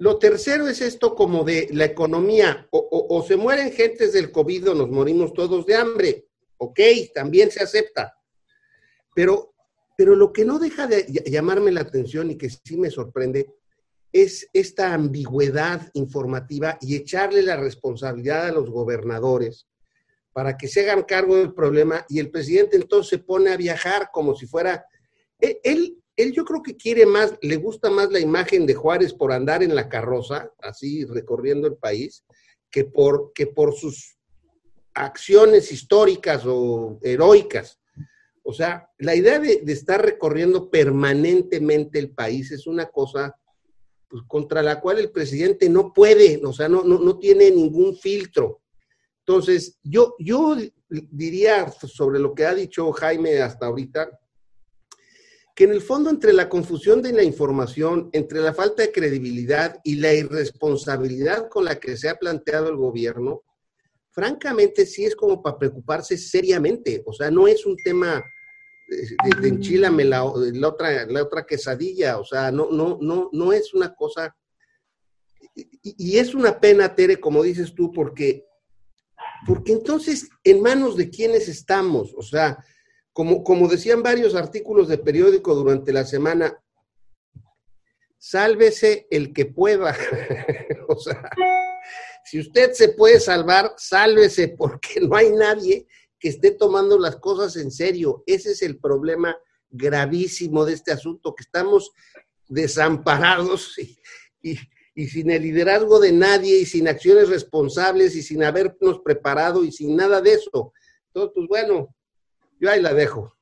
Lo 0.00 0.18
tercero 0.18 0.66
es 0.66 0.80
esto 0.80 1.14
como 1.14 1.44
de 1.44 1.68
la 1.72 1.84
economía. 1.84 2.66
O, 2.70 3.22
se 3.28 3.36
mueren 3.36 3.70
gentes 3.70 4.14
del 4.14 4.32
COVID 4.32 4.70
o 4.70 4.74
nos 4.74 4.88
morimos 4.88 5.34
todos 5.34 5.66
de 5.66 5.76
hambre. 5.76 6.26
Ok, 6.56 6.80
también 7.14 7.50
se 7.50 7.62
acepta. 7.62 8.16
Pero, 9.14 9.52
pero 9.98 10.16
lo 10.16 10.32
que 10.32 10.46
no 10.46 10.58
deja 10.58 10.86
de 10.86 11.04
llamarme 11.26 11.70
la 11.70 11.82
atención 11.82 12.30
y 12.30 12.38
que 12.38 12.48
sí 12.48 12.78
me 12.78 12.90
sorprende 12.90 13.46
es 14.10 14.48
esta 14.54 14.94
ambigüedad 14.94 15.90
informativa 15.92 16.78
y 16.80 16.96
echarle 16.96 17.42
la 17.42 17.58
responsabilidad 17.58 18.46
a 18.46 18.52
los 18.52 18.70
gobernadores 18.70 19.66
para 20.32 20.56
que 20.56 20.66
se 20.66 20.80
hagan 20.80 21.02
cargo 21.02 21.36
del 21.36 21.52
problema 21.52 22.06
y 22.08 22.20
el 22.20 22.30
presidente 22.30 22.76
entonces 22.76 23.10
se 23.10 23.18
pone 23.18 23.50
a 23.50 23.58
viajar 23.58 24.08
como 24.10 24.34
si 24.34 24.46
fuera... 24.46 24.86
E, 25.38 25.60
él, 25.62 25.99
él 26.22 26.32
yo 26.32 26.44
creo 26.44 26.62
que 26.62 26.76
quiere 26.76 27.06
más, 27.06 27.34
le 27.40 27.56
gusta 27.56 27.90
más 27.90 28.10
la 28.10 28.20
imagen 28.20 28.66
de 28.66 28.74
Juárez 28.74 29.12
por 29.14 29.32
andar 29.32 29.62
en 29.62 29.74
la 29.74 29.88
carroza, 29.88 30.50
así 30.58 31.04
recorriendo 31.04 31.66
el 31.66 31.76
país, 31.76 32.24
que 32.70 32.84
por, 32.84 33.32
que 33.34 33.46
por 33.46 33.74
sus 33.74 34.16
acciones 34.94 35.72
históricas 35.72 36.42
o 36.46 36.98
heroicas. 37.02 37.78
O 38.42 38.52
sea, 38.52 38.88
la 38.98 39.14
idea 39.14 39.38
de, 39.38 39.62
estar 39.66 40.02
recorriendo 40.02 40.70
permanentemente 40.70 41.98
el 41.98 42.10
país 42.10 42.50
es 42.50 42.66
una 42.66 42.86
cosa 42.86 43.36
pues, 44.08 44.22
contra 44.26 44.62
la 44.62 44.80
cual 44.80 44.98
el 44.98 45.10
presidente 45.10 45.68
no 45.68 45.92
puede, 45.92 46.40
o 46.44 46.52
sea, 46.52 46.68
no, 46.68 46.82
no, 46.82 46.98
no 46.98 47.18
tiene 47.18 47.50
ningún 47.50 47.96
filtro. 47.96 48.62
Entonces, 49.20 49.78
yo, 49.82 50.16
yo 50.18 50.56
diría 50.88 51.70
sobre 51.70 52.18
lo 52.18 52.34
que 52.34 52.46
ha 52.46 52.54
dicho 52.54 52.90
Jaime 52.92 53.40
hasta 53.40 53.66
ahorita, 53.66 54.19
que 55.54 55.64
en 55.64 55.72
el 55.72 55.80
fondo 55.80 56.10
entre 56.10 56.32
la 56.32 56.48
confusión 56.48 57.02
de 57.02 57.12
la 57.12 57.22
información, 57.22 58.08
entre 58.12 58.40
la 58.40 58.54
falta 58.54 58.82
de 58.82 58.92
credibilidad 58.92 59.78
y 59.84 59.96
la 59.96 60.12
irresponsabilidad 60.12 61.48
con 61.48 61.64
la 61.64 61.78
que 61.78 61.96
se 61.96 62.08
ha 62.08 62.18
planteado 62.18 62.68
el 62.68 62.76
gobierno, 62.76 63.42
francamente 64.10 64.86
sí 64.86 65.04
es 65.04 65.16
como 65.16 65.42
para 65.42 65.58
preocuparse 65.58 66.16
seriamente. 66.16 67.02
O 67.06 67.12
sea, 67.12 67.30
no 67.30 67.48
es 67.48 67.66
un 67.66 67.76
tema 67.76 68.22
de, 68.88 69.40
de 69.40 69.48
enchilame 69.48 70.04
la, 70.04 70.24
otra, 70.24 71.06
la 71.06 71.22
otra 71.22 71.44
quesadilla. 71.46 72.18
O 72.18 72.24
sea, 72.24 72.50
no, 72.50 72.70
no, 72.70 72.98
no, 73.00 73.30
no 73.32 73.52
es 73.52 73.74
una 73.74 73.94
cosa. 73.94 74.34
Y, 75.54 75.70
y 75.82 76.18
es 76.18 76.34
una 76.34 76.60
pena, 76.60 76.94
Tere, 76.94 77.18
como 77.18 77.42
dices 77.42 77.74
tú, 77.74 77.92
porque, 77.92 78.46
porque 79.46 79.72
entonces, 79.72 80.28
¿en 80.44 80.60
manos 80.62 80.96
de 80.96 81.10
quiénes 81.10 81.48
estamos? 81.48 82.14
O 82.16 82.22
sea, 82.22 82.58
como, 83.44 83.68
decían 83.68 84.02
varios 84.02 84.34
artículos 84.34 84.88
de 84.88 84.98
periódico 84.98 85.54
durante 85.54 85.92
la 85.92 86.04
semana, 86.04 86.62
sálvese 88.18 89.06
el 89.10 89.32
que 89.32 89.46
pueda. 89.46 89.96
o 90.88 90.96
sea, 90.96 91.30
si 92.24 92.40
usted 92.40 92.72
se 92.72 92.90
puede 92.90 93.20
salvar, 93.20 93.74
sálvese 93.76 94.48
porque 94.48 95.00
no 95.00 95.16
hay 95.16 95.30
nadie 95.30 95.86
que 96.18 96.28
esté 96.28 96.52
tomando 96.52 96.98
las 96.98 97.16
cosas 97.16 97.56
en 97.56 97.70
serio. 97.70 98.22
Ese 98.26 98.52
es 98.52 98.62
el 98.62 98.78
problema 98.78 99.36
gravísimo 99.70 100.64
de 100.64 100.74
este 100.74 100.92
asunto, 100.92 101.34
que 101.34 101.42
estamos 101.42 101.92
desamparados 102.48 103.78
y, 103.78 103.98
y, 104.94 105.06
sin 105.06 105.30
el 105.30 105.42
liderazgo 105.42 105.98
de 105.98 106.12
nadie 106.12 106.58
y 106.58 106.66
sin 106.66 106.88
acciones 106.88 107.28
responsables 107.28 108.14
y 108.16 108.22
sin 108.22 108.44
habernos 108.44 109.00
preparado 109.00 109.64
y 109.64 109.72
sin 109.72 109.96
nada 109.96 110.20
de 110.20 110.34
eso. 110.34 110.72
Entonces, 111.06 111.32
pues 111.34 111.48
bueno, 111.48 111.94
yo 112.60 112.70
ahí 112.70 112.80
la 112.80 112.94
dejo. 112.94 113.34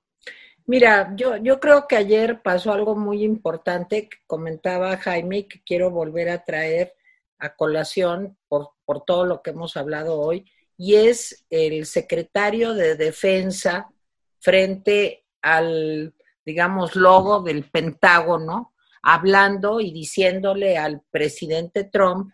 Mira, 0.67 1.13
yo, 1.17 1.37
yo 1.37 1.61
creo 1.61 1.87
que 1.89 1.97
ayer 1.97 2.43
pasó 2.43 2.73
algo 2.73 2.95
muy 2.95 3.25
importante 3.25 4.09
que 4.09 4.19
comentaba 4.27 4.97
Jaime 4.99 5.49
que 5.49 5.63
quiero 5.65 5.91
volver 5.91 6.29
a 6.29 6.45
traer 6.45 6.95
a 7.39 7.55
colación 7.55 8.37
por, 8.49 8.71
por 8.85 9.05
todo 9.05 9.25
lo 9.25 9.43
que 9.43 9.51
hemos 9.51 9.77
hablado 9.77 10.21
hoy, 10.21 10.45
y 10.77 10.95
es 10.95 11.45
el 11.51 11.87
secretario 11.87 12.75
de 12.75 12.97
Defensa 12.97 13.89
frente 14.39 15.25
al, 15.43 16.15
digamos, 16.45 16.95
logo 16.95 17.41
del 17.41 17.65
Pentágono, 17.65 18.75
hablando 19.03 19.81
y 19.81 19.91
diciéndole 19.91 20.77
al 20.77 21.03
presidente 21.11 21.85
Trump 21.85 22.33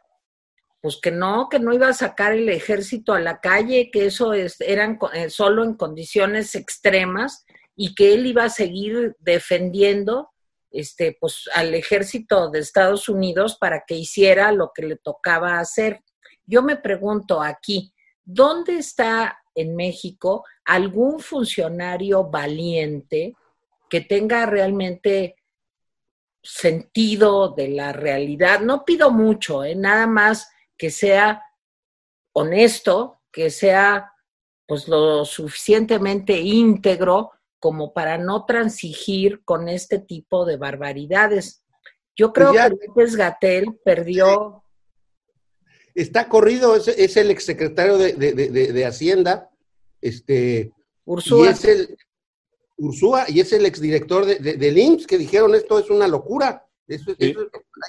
pues 0.85 0.99
que 1.01 1.11
no, 1.11 1.49
que 1.49 1.59
no 1.59 1.73
iba 1.73 1.89
a 1.89 1.95
sacar 1.95 2.35
el 2.35 2.47
ejército 2.51 3.15
a 3.15 3.19
la 3.19 3.41
calle, 3.41 3.91
que 3.91 4.05
eso 4.05 4.35
es, 4.35 4.61
eran 4.61 4.99
eh, 5.15 5.31
solo 5.31 5.65
en 5.65 5.77
condiciones 5.77 6.55
extremas 6.55 7.47
y 7.75 7.95
que 7.95 8.13
él 8.13 8.27
iba 8.27 8.45
a 8.45 8.51
seguir 8.51 9.17
defendiendo 9.19 10.29
este, 10.71 11.17
pues, 11.19 11.49
al 11.55 11.75
ejército 11.75 12.51
de 12.51 12.59
Estados 12.59 13.09
Unidos 13.09 13.57
para 13.59 13.85
que 13.87 13.95
hiciera 13.95 14.53
lo 14.53 14.73
que 14.75 14.83
le 14.83 14.97
tocaba 14.97 15.59
hacer. 15.59 16.03
Yo 16.45 16.63
me 16.63 16.77
pregunto 16.77 17.41
aquí, 17.41 17.95
¿dónde 18.23 18.77
está 18.77 19.39
en 19.55 19.75
México 19.77 20.45
algún 20.67 21.19
funcionario 21.19 22.25
valiente 22.25 23.33
que 23.89 24.03
tenga 24.03 24.45
realmente 24.45 25.37
sentido 26.43 27.55
de 27.55 27.69
la 27.69 27.95
realidad? 27.95 28.61
No 28.61 28.85
pido 28.85 29.11
mucho, 29.11 29.65
¿eh? 29.65 29.75
nada 29.75 30.07
más 30.07 30.51
que 30.85 30.91
sea 30.91 31.43
honesto, 32.35 33.23
que 33.33 33.49
sea 33.49 34.13
pues 34.67 34.87
lo 34.87 35.25
suficientemente 35.25 36.39
íntegro 36.39 37.31
como 37.59 37.95
para 37.95 38.19
no 38.19 38.45
transigir 38.45 39.43
con 39.47 39.71
este 39.71 39.99
tipo 39.99 40.45
de 40.45 40.59
barbaridades. 40.59 41.65
Yo 42.15 42.35
creo 42.35 42.51
pues 42.53 42.63
que 42.65 42.87
López 42.87 43.17
Gatel 43.17 43.81
perdió. 43.83 44.63
Está 45.95 46.29
corrido, 46.29 46.77
es, 46.77 47.17
el 47.17 47.31
exsecretario 47.31 47.97
de, 47.97 48.13
de, 48.13 48.85
Hacienda, 48.85 49.49
este, 50.03 50.71
Ursúa. 51.07 51.47
Y 51.47 51.49
es 51.49 51.65
el, 51.65 51.97
Ursúa, 52.77 53.25
y 53.29 53.41
es 53.41 53.55
el 53.55 53.65
exdirector 53.65 54.27
de, 54.27 54.37
del 54.39 54.77
IMSS 54.77 55.07
que 55.07 55.17
dijeron 55.17 55.55
esto 55.55 55.79
es 55.79 55.89
una 55.89 56.09
locura. 56.09 56.69
Eso, 56.87 57.17
ahí 57.19 57.35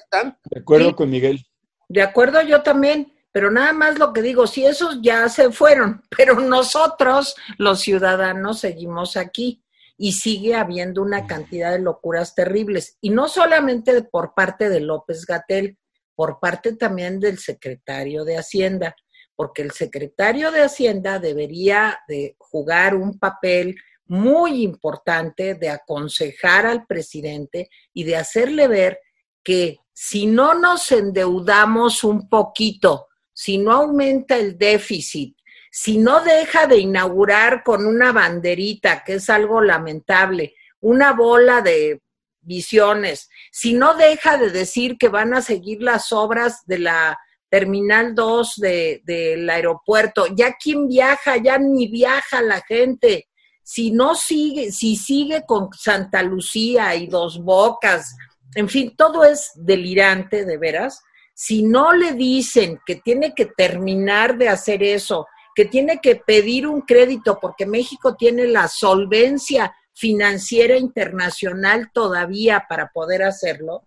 están. 0.02 0.38
De 0.46 0.62
acuerdo 0.62 0.96
con 0.96 1.10
Miguel. 1.10 1.46
De 1.88 2.02
acuerdo, 2.02 2.42
yo 2.42 2.62
también, 2.62 3.14
pero 3.32 3.52
nada 3.52 3.74
más 3.74 4.00
lo 4.00 4.14
que 4.14 4.22
digo, 4.22 4.48
si 4.48 4.66
esos 4.66 5.00
ya 5.02 5.30
se 5.30 5.52
fueron, 5.52 6.04
pero 6.18 6.40
nosotros, 6.40 7.36
los 7.58 7.82
ciudadanos, 7.82 8.60
seguimos 8.60 9.18
aquí 9.18 9.64
y 9.98 10.14
sigue 10.14 10.56
habiendo 10.56 11.02
una 11.02 11.26
cantidad 11.26 11.72
de 11.72 11.80
locuras 11.80 12.36
terribles. 12.36 12.98
Y 13.02 13.10
no 13.12 13.28
solamente 13.28 14.02
por 14.04 14.34
parte 14.34 14.70
de 14.70 14.82
López 14.82 15.26
Gatel, 15.26 15.78
por 16.16 16.40
parte 16.40 16.76
también 16.76 17.20
del 17.20 17.40
secretario 17.40 18.24
de 18.26 18.38
Hacienda, 18.38 18.96
porque 19.36 19.62
el 19.62 19.72
secretario 19.72 20.52
de 20.52 20.64
Hacienda 20.64 21.20
debería 21.20 22.00
de 22.08 22.36
jugar 22.40 22.96
un 22.96 23.20
papel 23.20 23.76
muy 24.08 24.64
importante 24.64 25.56
de 25.56 25.70
aconsejar 25.70 26.66
al 26.66 26.86
presidente 26.86 27.70
y 27.94 28.04
de 28.04 28.16
hacerle 28.18 28.68
ver 28.68 29.00
que 29.44 29.80
si 29.98 30.26
no 30.26 30.56
nos 30.56 30.92
endeudamos 30.92 32.04
un 32.04 32.28
poquito, 32.28 33.08
si 33.32 33.58
no 33.58 33.72
aumenta 33.72 34.36
el 34.36 34.58
déficit, 34.58 35.38
si 35.72 35.98
no 35.98 36.22
deja 36.22 36.68
de 36.68 36.80
inaugurar 36.80 37.64
con 37.64 37.86
una 37.86 38.12
banderita, 38.12 39.06
que 39.06 39.14
es 39.16 39.30
algo 39.30 39.62
lamentable, 39.62 40.54
una 40.82 41.14
bola 41.14 41.62
de 41.62 42.02
visiones, 42.42 43.30
si 43.54 43.74
no 43.74 43.94
deja 43.96 44.38
de 44.38 44.50
decir 44.50 44.98
que 44.98 45.08
van 45.08 45.34
a 45.34 45.42
seguir 45.42 45.82
las 45.82 46.12
obras 46.12 46.66
de 46.66 46.80
la 46.80 47.18
Terminal 47.48 48.14
2 48.14 48.56
del 49.02 49.50
aeropuerto, 49.50 50.26
ya 50.36 50.56
quien 50.56 50.90
viaja, 50.90 51.38
ya 51.38 51.58
ni 51.58 51.88
viaja 51.88 52.42
la 52.42 52.60
gente, 52.60 53.30
si 53.64 53.92
no 53.92 54.14
sigue, 54.16 54.74
si 54.74 54.98
sigue 54.98 55.46
con 55.46 55.70
Santa 55.72 56.22
Lucía 56.22 56.96
y 56.96 57.08
Dos 57.08 57.42
Bocas, 57.42 58.14
en 58.56 58.70
fin, 58.70 58.96
todo 58.96 59.24
es 59.24 59.52
delirante, 59.54 60.46
de 60.46 60.58
veras. 60.58 61.04
Si 61.34 61.64
no 61.64 61.94
le 61.94 62.14
dicen 62.14 62.80
que 62.86 62.96
tiene 62.96 63.36
que 63.36 63.46
terminar 63.46 64.38
de 64.38 64.50
hacer 64.50 64.82
eso, 64.82 65.28
que 65.54 65.66
tiene 65.66 66.00
que 66.02 66.16
pedir 66.16 66.66
un 66.66 66.82
crédito 66.82 67.38
porque 67.40 67.66
México 67.66 68.16
tiene 68.16 68.48
la 68.48 68.68
solvencia 68.68 69.76
financiera 69.94 70.78
internacional 70.78 71.92
todavía 71.94 72.66
para 72.68 72.92
poder 72.92 73.24
hacerlo, 73.24 73.84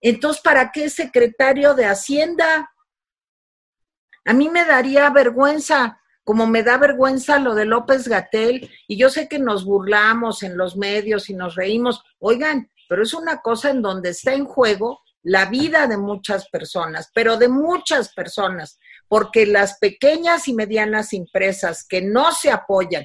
entonces, 0.00 0.42
¿para 0.42 0.70
qué 0.72 0.90
secretario 0.90 1.74
de 1.74 1.86
Hacienda? 1.86 2.70
A 4.24 4.32
mí 4.34 4.48
me 4.48 4.64
daría 4.64 5.08
vergüenza, 5.10 6.00
como 6.22 6.46
me 6.46 6.62
da 6.62 6.76
vergüenza 6.76 7.38
lo 7.38 7.54
de 7.54 7.64
López 7.64 8.06
Gatel, 8.06 8.70
y 8.86 8.98
yo 8.98 9.08
sé 9.08 9.26
que 9.26 9.38
nos 9.38 9.64
burlamos 9.64 10.42
en 10.42 10.56
los 10.56 10.76
medios 10.76 11.30
y 11.30 11.34
nos 11.34 11.54
reímos. 11.54 12.04
Oigan, 12.18 12.70
pero 12.88 13.02
es 13.02 13.14
una 13.14 13.40
cosa 13.40 13.70
en 13.70 13.82
donde 13.82 14.10
está 14.10 14.34
en 14.34 14.44
juego 14.44 15.00
la 15.22 15.46
vida 15.46 15.88
de 15.88 15.96
muchas 15.96 16.48
personas, 16.50 17.10
pero 17.12 17.36
de 17.36 17.48
muchas 17.48 18.14
personas, 18.14 18.78
porque 19.08 19.44
las 19.44 19.78
pequeñas 19.78 20.46
y 20.46 20.54
medianas 20.54 21.12
empresas 21.12 21.84
que 21.84 22.00
no 22.00 22.30
se 22.32 22.50
apoyan, 22.50 23.04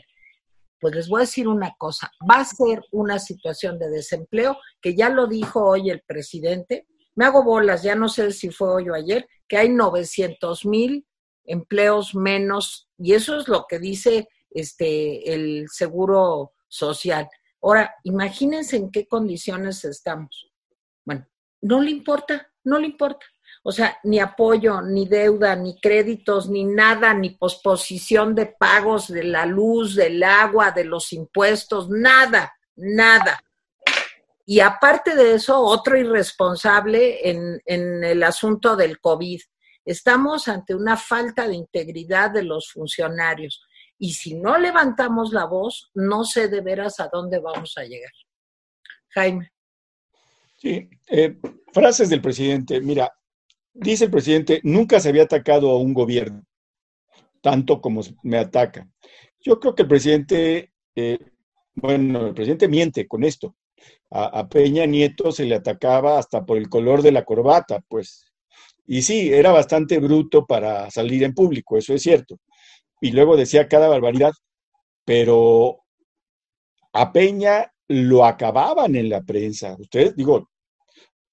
pues 0.79 0.95
les 0.95 1.09
voy 1.09 1.21
a 1.21 1.25
decir 1.25 1.47
una 1.47 1.73
cosa, 1.77 2.11
va 2.29 2.41
a 2.41 2.45
ser 2.45 2.83
una 2.91 3.17
situación 3.17 3.79
de 3.79 3.89
desempleo, 3.89 4.57
que 4.81 4.95
ya 4.95 5.09
lo 5.09 5.27
dijo 5.27 5.65
hoy 5.65 5.89
el 5.89 6.01
presidente, 6.01 6.87
me 7.15 7.25
hago 7.25 7.43
bolas, 7.43 7.83
ya 7.83 7.95
no 7.95 8.07
sé 8.07 8.31
si 8.31 8.51
fue 8.51 8.69
hoy 8.69 8.89
o 8.89 8.93
ayer, 8.93 9.27
que 9.47 9.57
hay 9.57 9.69
900 9.69 10.65
mil 10.65 11.07
empleos 11.43 12.13
menos, 12.13 12.87
y 12.97 13.13
eso 13.13 13.37
es 13.37 13.47
lo 13.47 13.65
que 13.67 13.79
dice 13.79 14.27
este, 14.51 15.33
el 15.33 15.65
Seguro 15.69 16.53
Social. 16.67 17.27
Ahora, 17.61 17.95
imagínense 18.03 18.75
en 18.75 18.91
qué 18.91 19.07
condiciones 19.07 19.85
estamos. 19.85 20.51
Bueno, 21.05 21.27
no 21.61 21.81
le 21.81 21.91
importa, 21.91 22.51
no 22.63 22.79
le 22.79 22.87
importa. 22.87 23.25
O 23.63 23.71
sea, 23.71 23.99
ni 24.03 24.19
apoyo, 24.19 24.81
ni 24.81 25.07
deuda, 25.07 25.55
ni 25.55 25.79
créditos, 25.79 26.49
ni 26.49 26.63
nada, 26.63 27.13
ni 27.13 27.31
posposición 27.31 28.33
de 28.33 28.47
pagos 28.47 29.07
de 29.07 29.23
la 29.23 29.45
luz, 29.45 29.95
del 29.95 30.23
agua, 30.23 30.71
de 30.71 30.83
los 30.83 31.13
impuestos, 31.13 31.89
nada, 31.89 32.51
nada. 32.75 33.43
Y 34.45 34.59
aparte 34.59 35.15
de 35.15 35.35
eso, 35.35 35.59
otro 35.59 35.95
irresponsable 35.97 37.29
en, 37.29 37.61
en 37.65 38.03
el 38.03 38.23
asunto 38.23 38.75
del 38.75 38.99
COVID. 38.99 39.39
Estamos 39.85 40.47
ante 40.47 40.73
una 40.73 40.97
falta 40.97 41.47
de 41.47 41.55
integridad 41.55 42.31
de 42.31 42.43
los 42.43 42.71
funcionarios. 42.71 43.63
Y 44.03 44.13
si 44.13 44.33
no 44.33 44.57
levantamos 44.57 45.31
la 45.31 45.45
voz, 45.45 45.91
no 45.93 46.23
sé 46.23 46.47
de 46.47 46.61
veras 46.61 46.99
a 46.99 47.07
dónde 47.13 47.37
vamos 47.37 47.77
a 47.77 47.83
llegar. 47.83 48.09
Jaime. 49.09 49.51
Sí, 50.55 50.89
eh, 51.07 51.37
frases 51.71 52.09
del 52.09 52.19
presidente. 52.19 52.81
Mira, 52.81 53.13
dice 53.71 54.05
el 54.05 54.11
presidente, 54.11 54.59
nunca 54.63 54.99
se 54.99 55.09
había 55.09 55.21
atacado 55.21 55.69
a 55.69 55.77
un 55.77 55.93
gobierno 55.93 56.43
tanto 57.41 57.79
como 57.79 58.01
me 58.23 58.39
ataca. 58.39 58.89
Yo 59.39 59.59
creo 59.59 59.75
que 59.75 59.83
el 59.83 59.87
presidente, 59.87 60.73
eh, 60.95 61.19
bueno, 61.75 62.25
el 62.25 62.33
presidente 62.33 62.67
miente 62.67 63.07
con 63.07 63.23
esto. 63.23 63.55
a, 64.09 64.47
Peña 64.49 64.87
Nieto 64.87 65.31
se 65.31 65.45
le 65.45 65.55
atacaba 65.55 66.17
hasta 66.17 66.43
por 66.43 66.57
el 66.57 66.69
color 66.69 67.03
de 67.03 67.11
la 67.11 67.23
corbata, 67.23 67.83
pues. 67.87 68.25
Y 68.87 69.03
sí, 69.03 69.31
era 69.31 69.51
bastante 69.51 69.99
bruto 69.99 70.47
para 70.47 70.89
salir 70.89 71.23
en 71.23 71.35
público, 71.35 71.77
eso 71.77 71.93
es 71.93 72.01
cierto 72.01 72.39
y 73.01 73.11
luego 73.11 73.35
decía 73.35 73.67
cada 73.67 73.87
barbaridad, 73.89 74.31
pero 75.03 75.83
a 76.93 77.11
Peña 77.11 77.73
lo 77.87 78.23
acababan 78.23 78.95
en 78.95 79.09
la 79.09 79.21
prensa. 79.21 79.75
Ustedes, 79.77 80.15
digo, 80.15 80.49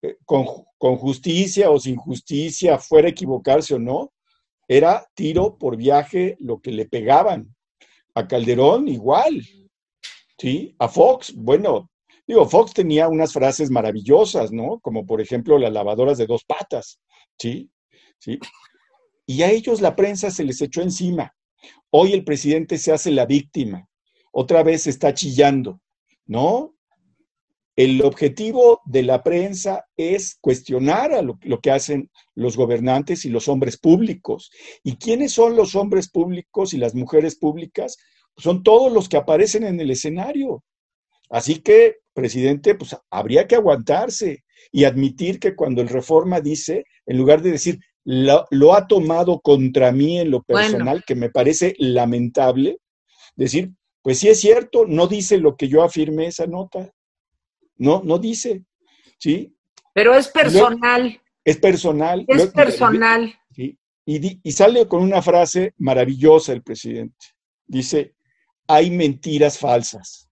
eh, 0.02 0.16
con, 0.24 0.96
justicia 0.96 1.70
o 1.70 1.78
sin 1.78 1.96
justicia, 1.96 2.78
fuera 2.78 3.08
equivocarse 3.08 3.74
o 3.74 3.78
no, 3.78 4.12
era 4.66 5.06
tiro 5.14 5.58
por 5.58 5.76
viaje 5.76 6.36
lo 6.40 6.60
que 6.60 6.72
le 6.72 6.86
pegaban. 6.86 7.54
A 8.14 8.26
Calderón 8.26 8.88
igual, 8.88 9.42
¿sí? 10.38 10.74
A 10.78 10.88
Fox, 10.88 11.34
bueno, 11.36 11.90
digo, 12.26 12.48
Fox 12.48 12.72
tenía 12.72 13.08
unas 13.08 13.32
frases 13.32 13.70
maravillosas, 13.70 14.50
¿no? 14.52 14.80
Como 14.80 15.04
por 15.04 15.20
ejemplo 15.20 15.58
las 15.58 15.72
lavadoras 15.72 16.18
de 16.18 16.26
dos 16.26 16.44
patas, 16.44 16.98
¿sí? 17.38 17.70
¿Sí? 18.18 18.38
Y 19.26 19.42
a 19.42 19.50
ellos 19.50 19.80
la 19.80 19.94
prensa 19.94 20.30
se 20.30 20.44
les 20.44 20.60
echó 20.62 20.80
encima. 20.80 21.32
Hoy 21.90 22.12
el 22.12 22.24
presidente 22.24 22.78
se 22.78 22.92
hace 22.92 23.10
la 23.10 23.26
víctima, 23.26 23.88
otra 24.32 24.62
vez 24.62 24.86
está 24.86 25.14
chillando, 25.14 25.80
¿no? 26.26 26.74
El 27.76 28.02
objetivo 28.02 28.80
de 28.86 29.04
la 29.04 29.22
prensa 29.22 29.84
es 29.96 30.36
cuestionar 30.40 31.12
a 31.12 31.22
lo, 31.22 31.38
que 31.62 31.70
hacen 31.70 32.10
los 32.34 32.56
gobernantes 32.56 33.24
y 33.24 33.30
los 33.30 33.46
hombres 33.46 33.78
públicos. 33.78 34.50
¿Y 34.82 34.96
quiénes 34.96 35.32
son 35.32 35.54
los 35.54 35.76
hombres 35.76 36.10
públicos 36.10 36.74
y 36.74 36.78
las 36.78 36.96
mujeres 36.96 37.36
públicas? 37.36 37.96
son 38.38 38.62
todos 38.62 38.92
los 38.92 39.08
que 39.08 39.16
aparecen 39.16 39.64
en 39.64 39.80
el 39.80 39.90
escenario. 39.90 40.64
Así 41.28 41.56
que, 41.56 41.96
presidente, 42.14 42.74
pues 42.74 42.96
habría 43.10 43.46
que 43.46 43.56
aguantarse 43.56 44.44
y 44.72 44.84
admitir 44.84 45.38
que 45.38 45.54
cuando 45.54 45.82
el 45.82 45.88
Reforma 45.88 46.40
dice, 46.40 46.84
en 47.06 47.18
lugar 47.18 47.42
de 47.42 47.52
decir, 47.52 47.78
lo, 48.10 48.74
ha 48.74 48.86
tomado 48.86 49.40
contra 49.40 49.92
mí 49.92 50.18
en 50.18 50.30
lo 50.30 50.42
personal, 50.42 51.04
que 51.06 51.14
me 51.14 51.28
parece 51.28 51.74
lamentable. 51.78 52.78
Decir, 53.36 53.72
pues 54.02 54.18
sí 54.18 54.28
es 54.28 54.40
cierto, 54.40 54.86
no 54.86 55.06
dice 55.06 55.36
lo 55.36 55.56
que 55.56 55.68
yo 55.68 55.82
afirmé 55.82 56.28
esa 56.28 56.46
nota. 56.46 56.90
No, 57.76 58.02
no 58.02 58.18
dice. 58.18 58.64
¿Sí? 59.18 59.54
Pero 59.92 60.14
es 60.14 60.28
personal. 60.28 61.20
es 61.44 61.58
personal. 61.58 62.24
Es 62.26 62.46
personal. 62.46 63.34
Sí. 63.54 63.78
Y, 64.06 64.40
y 64.42 64.52
sale 64.52 64.88
con 64.88 65.02
una 65.02 65.20
frase 65.20 65.74
maravillosa 65.76 66.54
el 66.54 66.62
presidente. 66.62 67.26
Dice, 67.66 68.14
hay 68.66 68.90
mentiras 68.90 69.58
falsas. 69.58 70.27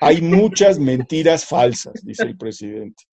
Hay 0.00 0.22
muchas 0.22 0.78
mentiras 0.78 1.44
falsas, 1.44 1.94
dice 2.02 2.24
el 2.24 2.36
presidente. 2.36 3.04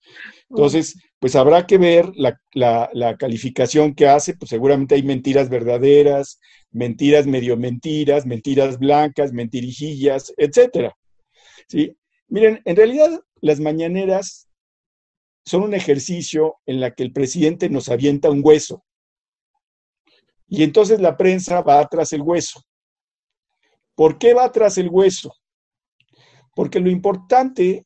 Entonces, 0.49 0.95
pues 1.19 1.35
habrá 1.35 1.65
que 1.65 1.77
ver 1.77 2.11
la, 2.15 3.17
calificación 3.17 3.95
que 3.95 4.07
hace, 4.07 4.35
pues 4.35 4.49
seguramente 4.49 4.95
hay 4.95 5.03
mentiras 5.03 5.49
verdaderas, 5.49 6.39
mentiras 6.71 7.25
medio 7.25 7.57
mentiras, 7.57 8.25
mentiras 8.25 8.77
blancas, 8.77 9.33
mentirijillas, 9.33 10.33
etcétera. 10.37 10.95
¿Sí? 11.67 11.97
Miren, 12.27 12.61
en 12.65 12.75
realidad 12.75 13.19
las 13.41 13.59
mañaneras 13.59 14.49
son 15.45 15.63
un 15.63 15.73
ejercicio 15.73 16.55
en 16.65 16.79
la 16.79 16.91
que 16.91 17.03
el 17.03 17.13
presidente 17.13 17.69
nos 17.69 17.89
avienta 17.89 18.29
un 18.29 18.41
hueso. 18.43 18.83
Y 20.47 20.63
entonces 20.63 20.99
la 20.99 21.17
prensa 21.17 21.61
va 21.61 21.85
tras 21.87 22.13
el 22.13 22.21
hueso. 22.21 22.61
¿Por 23.95 24.17
qué 24.17 24.33
va 24.33 24.51
tras 24.51 24.77
el 24.77 24.89
hueso? 24.89 25.33
Porque 26.55 26.79
lo 26.79 26.89
importante 26.89 27.85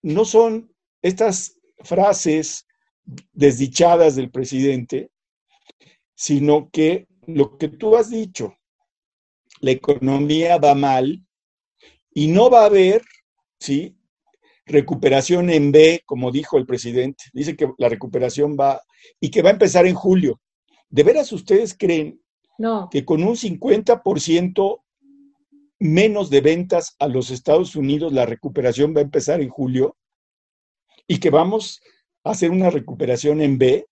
no 0.00 0.24
son 0.24 0.72
estas 1.02 1.60
frases 1.80 2.66
desdichadas 3.32 4.16
del 4.16 4.30
presidente, 4.30 5.10
sino 6.14 6.70
que 6.70 7.06
lo 7.26 7.58
que 7.58 7.68
tú 7.68 7.96
has 7.96 8.08
dicho, 8.08 8.54
la 9.60 9.72
economía 9.72 10.58
va 10.58 10.74
mal 10.74 11.26
y 12.12 12.28
no 12.28 12.48
va 12.48 12.62
a 12.62 12.66
haber, 12.66 13.02
¿sí? 13.58 13.96
Recuperación 14.66 15.50
en 15.50 15.72
B, 15.72 16.02
como 16.06 16.30
dijo 16.30 16.56
el 16.56 16.66
presidente. 16.66 17.24
Dice 17.32 17.56
que 17.56 17.70
la 17.76 17.88
recuperación 17.88 18.56
va 18.58 18.80
y 19.20 19.30
que 19.30 19.42
va 19.42 19.50
a 19.50 19.54
empezar 19.54 19.86
en 19.86 19.94
julio. 19.94 20.40
¿De 20.88 21.02
veras 21.02 21.32
ustedes 21.32 21.76
creen 21.76 22.20
que 22.90 23.04
con 23.04 23.22
un 23.24 23.34
50% 23.34 24.83
menos 25.78 26.30
de 26.30 26.40
ventas 26.40 26.96
a 26.98 27.08
los 27.08 27.30
Estados 27.30 27.76
Unidos 27.76 28.12
la 28.12 28.26
recuperación 28.26 28.94
va 28.94 29.00
a 29.00 29.04
empezar 29.04 29.40
en 29.40 29.48
julio? 29.48 29.96
y 31.06 31.18
que 31.18 31.30
vamos 31.30 31.82
a 32.22 32.30
hacer 32.30 32.50
una 32.50 32.70
recuperación 32.70 33.40
en 33.40 33.58
B. 33.58 33.86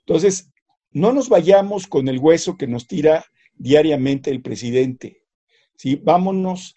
Entonces, 0.00 0.50
no 0.90 1.12
nos 1.12 1.28
vayamos 1.28 1.86
con 1.86 2.08
el 2.08 2.18
hueso 2.18 2.56
que 2.56 2.66
nos 2.66 2.86
tira 2.86 3.24
diariamente 3.54 4.30
el 4.30 4.42
presidente. 4.42 5.24
¿sí? 5.76 5.96
Vámonos 5.96 6.74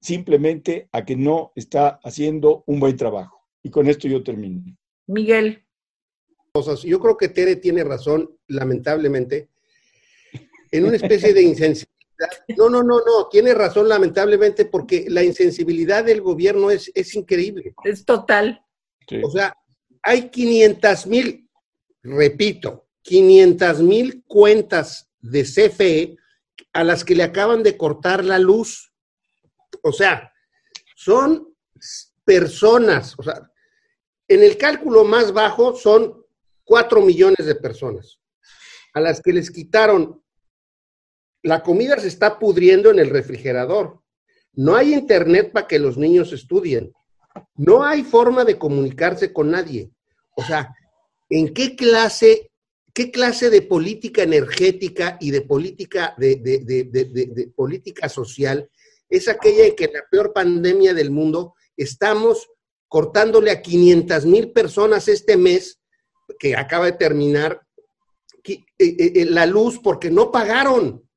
simplemente 0.00 0.88
a 0.92 1.04
que 1.04 1.16
no 1.16 1.52
está 1.56 2.00
haciendo 2.04 2.64
un 2.66 2.80
buen 2.80 2.96
trabajo. 2.96 3.46
Y 3.62 3.70
con 3.70 3.88
esto 3.88 4.08
yo 4.08 4.22
termino. 4.22 4.62
Miguel. 5.06 5.64
Yo 6.84 6.98
creo 6.98 7.16
que 7.16 7.28
Tere 7.28 7.56
tiene 7.56 7.84
razón, 7.84 8.36
lamentablemente, 8.48 9.50
en 10.72 10.84
una 10.84 10.96
especie 10.96 11.32
de 11.32 11.42
insensibilidad. 11.42 11.99
No, 12.56 12.68
no, 12.68 12.82
no, 12.82 12.98
no, 12.98 13.28
tiene 13.30 13.54
razón, 13.54 13.88
lamentablemente, 13.88 14.64
porque 14.64 15.06
la 15.08 15.22
insensibilidad 15.22 16.04
del 16.04 16.20
gobierno 16.20 16.70
es, 16.70 16.90
es 16.94 17.14
increíble. 17.14 17.74
Es 17.84 18.04
total. 18.04 18.64
O 19.22 19.30
sea, 19.30 19.56
hay 20.02 20.30
500 20.30 21.06
mil, 21.06 21.48
repito, 22.02 22.88
500 23.02 23.80
mil 23.80 24.24
cuentas 24.26 25.10
de 25.20 25.42
CFE 25.42 26.16
a 26.72 26.84
las 26.84 27.04
que 27.04 27.14
le 27.14 27.22
acaban 27.22 27.62
de 27.62 27.76
cortar 27.76 28.24
la 28.24 28.38
luz. 28.38 28.92
O 29.82 29.92
sea, 29.92 30.32
son 30.96 31.54
personas, 32.24 33.14
o 33.18 33.22
sea, 33.22 33.50
en 34.28 34.42
el 34.42 34.56
cálculo 34.56 35.04
más 35.04 35.32
bajo 35.32 35.74
son 35.74 36.24
4 36.64 37.00
millones 37.00 37.46
de 37.46 37.56
personas 37.56 38.20
a 38.94 39.00
las 39.00 39.20
que 39.20 39.32
les 39.32 39.50
quitaron. 39.50 40.22
La 41.42 41.62
comida 41.62 41.98
se 41.98 42.08
está 42.08 42.38
pudriendo 42.38 42.90
en 42.90 42.98
el 42.98 43.10
refrigerador. 43.10 44.00
No 44.52 44.74
hay 44.74 44.94
internet 44.94 45.52
para 45.52 45.66
que 45.66 45.78
los 45.78 45.96
niños 45.96 46.32
estudien. 46.32 46.92
No 47.56 47.84
hay 47.84 48.02
forma 48.02 48.44
de 48.44 48.58
comunicarse 48.58 49.32
con 49.32 49.50
nadie. 49.50 49.90
O 50.36 50.42
sea, 50.42 50.74
¿en 51.28 51.54
qué 51.54 51.76
clase, 51.76 52.50
qué 52.92 53.10
clase 53.10 53.50
de 53.50 53.62
política 53.62 54.22
energética 54.22 55.16
y 55.20 55.30
de 55.30 55.42
política, 55.42 56.14
de, 56.18 57.52
política 57.54 58.08
social 58.08 58.68
es 59.08 59.28
aquella 59.28 59.66
en 59.66 59.74
que 59.74 59.84
en 59.84 59.92
la 59.94 60.04
peor 60.10 60.32
pandemia 60.32 60.94
del 60.94 61.10
mundo 61.10 61.54
estamos 61.76 62.48
cortándole 62.88 63.50
a 63.50 63.60
500 63.60 64.26
mil 64.26 64.52
personas 64.52 65.08
este 65.08 65.36
mes 65.36 65.80
que 66.38 66.56
acaba 66.56 66.86
de 66.86 66.92
terminar 66.92 67.60
eh, 68.44 68.64
eh, 68.78 69.12
eh, 69.16 69.24
la 69.26 69.46
luz 69.46 69.80
porque 69.82 70.10
no 70.10 70.30
pagaron. 70.30 71.08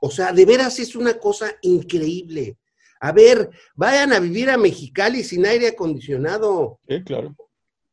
O 0.00 0.10
sea, 0.10 0.32
de 0.32 0.44
veras 0.46 0.78
es 0.78 0.96
una 0.96 1.14
cosa 1.14 1.52
increíble. 1.60 2.56
A 3.00 3.12
ver, 3.12 3.50
vayan 3.74 4.12
a 4.12 4.20
vivir 4.20 4.50
a 4.50 4.56
Mexicali 4.56 5.22
sin 5.22 5.46
aire 5.46 5.68
acondicionado. 5.68 6.80
Sí, 6.88 7.02
claro. 7.04 7.36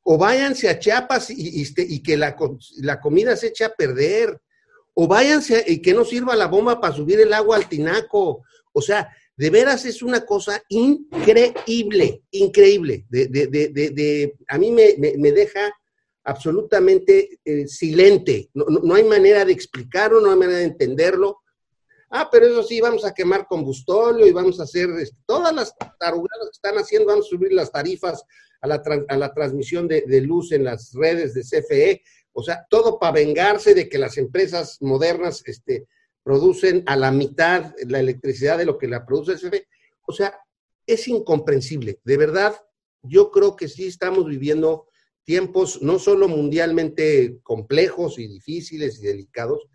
O 0.04 0.17
váyanse 0.17 0.70
a 0.70 0.80
Chiapas 0.80 1.30
y, 1.30 1.62
este, 1.62 2.02
que 2.02 2.15
la, 2.15 2.36
comida 3.02 3.36
se 3.36 3.48
eche 3.48 3.65
a 3.65 3.74
perder. 3.74 4.39
O 4.93 5.08
váyanse 5.08 5.63
y 5.67 5.82
que 5.82 5.93
no 5.93 6.06
sirva 6.06 6.36
la 6.36 6.48
bomba 6.48 6.80
para 6.80 6.96
subir 6.96 7.20
el 7.20 7.34
agua 7.34 7.58
al 7.58 7.70
tinaco. 7.70 8.43
O 8.74 8.82
sea, 8.82 9.13
de 9.36 9.50
veras 9.50 9.86
es 9.86 10.02
una 10.02 10.26
cosa 10.26 10.62
increíble, 10.70 12.24
increíble. 12.32 13.06
De, 13.10 14.34
a 14.48 14.58
mí 14.58 14.72
me, 14.72 15.32
deja 15.32 15.74
absolutamente 16.24 17.39
eh, 17.46 17.67
silente. 17.67 18.50
no, 18.54 18.96
hay 18.96 19.04
manera 19.04 19.46
de 19.46 19.54
explicarlo, 19.54 20.22
no 20.22 20.32
hay 20.32 20.38
manera 20.38 20.60
de 20.60 20.65
entenderlo. 20.65 21.41
Ah, 22.10 22.30
pero 22.32 22.48
eso 22.48 22.63
sí, 22.63 22.80
vamos 22.80 23.04
a 23.04 23.13
quemar 23.13 23.48
combustóleo 23.48 24.26
y 24.26 24.32
vamos 24.32 24.60
a 24.60 24.63
hacer 24.63 24.89
este, 25.00 25.17
todas 25.26 25.54
las 25.54 25.74
tarugadas 26.00 26.46
que 26.46 26.56
están 26.56 26.76
haciendo, 26.78 27.08
vamos 27.08 27.26
a 27.26 27.30
subir 27.30 27.52
las 27.52 27.72
tarifas 27.72 28.24
a 28.62 28.67
la, 28.67 28.82
a 29.10 29.17
la 29.17 29.34
transmisión 29.34 29.88
de, 29.88 30.22
luz 30.22 30.52
en 30.52 30.63
las 30.63 30.93
redes 30.93 31.34
de 31.34 31.41
CFE, 31.41 32.02
o 32.32 32.43
sea, 32.43 32.65
todo 32.70 32.98
para 33.00 33.13
vengarse 33.13 33.74
de 33.74 33.89
que 33.89 33.98
las 33.98 34.17
empresas 34.17 34.78
modernas 34.80 35.43
este, 35.46 35.88
producen 36.24 36.84
a 36.86 36.96
la 36.96 37.12
mitad 37.12 37.74
la 37.88 38.00
electricidad 38.00 38.58
de 38.58 38.65
lo 38.65 38.78
que 38.78 38.88
la 38.88 39.06
produce 39.06 39.36
CFE. 39.36 39.67
O 40.06 40.13
sea, 40.13 40.39
es 40.86 41.08
incomprensible. 41.08 42.00
De 42.04 42.17
verdad, 42.17 42.56
yo 43.02 43.32
creo 43.32 43.56
que 43.56 43.67
sí 43.67 43.88
estamos 43.88 44.26
viviendo 44.26 44.88
tiempos 45.24 45.82
no 45.82 46.00
solo 46.00 46.30
mundialmente 46.30 47.39
complejos 47.43 48.17
y 48.17 48.28
difíciles 48.28 49.00
y 49.00 49.08
delicados, 49.08 49.67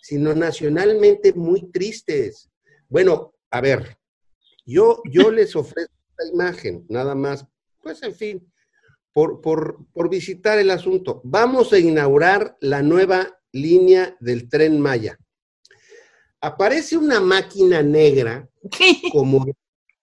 sino 0.00 0.34
nacionalmente 0.34 1.32
muy 1.32 1.70
tristes. 1.70 2.50
Bueno, 2.88 3.34
a 3.50 3.60
ver, 3.60 3.98
yo, 4.66 5.02
yo 5.10 5.30
les 5.30 5.54
ofrezco 5.56 5.92
esta 6.10 6.32
imagen, 6.32 6.86
nada 6.88 7.14
más, 7.14 7.46
pues 7.82 8.02
en 8.02 8.14
fin, 8.14 8.52
por, 9.12 9.40
por, 9.40 9.86
por 9.92 10.08
visitar 10.08 10.58
el 10.58 10.70
asunto. 10.70 11.20
Vamos 11.24 11.72
a 11.72 11.78
inaugurar 11.78 12.56
la 12.60 12.82
nueva 12.82 13.40
línea 13.52 14.16
del 14.20 14.48
tren 14.48 14.80
Maya. 14.80 15.18
Aparece 16.40 16.96
una 16.96 17.20
máquina 17.20 17.82
negra 17.82 18.48
como, 19.12 19.46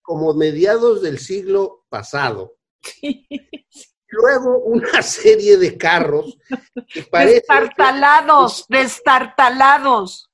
como 0.01 0.33
mediados 0.33 1.01
del 1.01 1.19
siglo 1.19 1.85
pasado 1.89 2.57
luego 4.09 4.59
una 4.59 5.01
serie 5.01 5.57
de 5.57 5.77
carros 5.77 6.37
que 6.91 7.07
destartalados, 7.11 8.65
destartalados. 8.67 10.29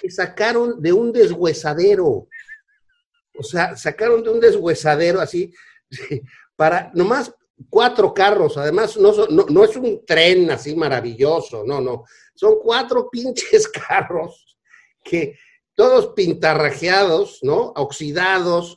Que 0.00 0.10
sacaron 0.10 0.80
de 0.80 0.92
un 0.92 1.12
deshuesadero. 1.12 2.28
O 3.34 3.42
sea, 3.42 3.76
sacaron 3.76 4.22
de 4.22 4.30
un 4.30 4.40
deshuesadero 4.40 5.20
así, 5.20 5.52
para 6.56 6.90
nomás 6.94 7.34
cuatro 7.68 8.12
carros. 8.14 8.56
Además, 8.56 8.96
no, 8.96 9.12
no, 9.28 9.46
no 9.48 9.64
es 9.64 9.76
un 9.76 10.04
tren 10.06 10.50
así 10.50 10.76
maravilloso, 10.76 11.64
no, 11.64 11.80
no. 11.80 12.04
Son 12.34 12.56
cuatro 12.62 13.08
pinches 13.12 13.68
carros 13.68 14.56
que 15.02 15.36
todos 15.74 16.12
pintarrajeados, 16.14 17.38
¿no? 17.42 17.72
Oxidados 17.76 18.76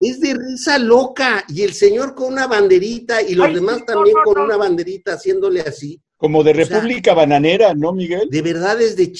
es 0.00 0.20
de 0.20 0.34
risa 0.34 0.78
loca. 0.78 1.44
Y 1.48 1.62
el 1.62 1.72
señor 1.72 2.14
con 2.14 2.32
una 2.32 2.46
banderita 2.46 3.22
y 3.22 3.34
los 3.34 3.52
demás 3.52 3.84
también 3.84 4.16
con 4.24 4.38
una 4.40 4.56
banderita 4.56 5.14
haciéndole 5.14 5.60
así. 5.60 6.00
Como 6.16 6.42
de 6.42 6.52
República 6.52 7.14
Bananera, 7.14 7.74
¿no, 7.74 7.92
Miguel? 7.92 8.28
De 8.30 8.42
verdad 8.42 8.80
es 8.80 8.96
de 8.96 9.12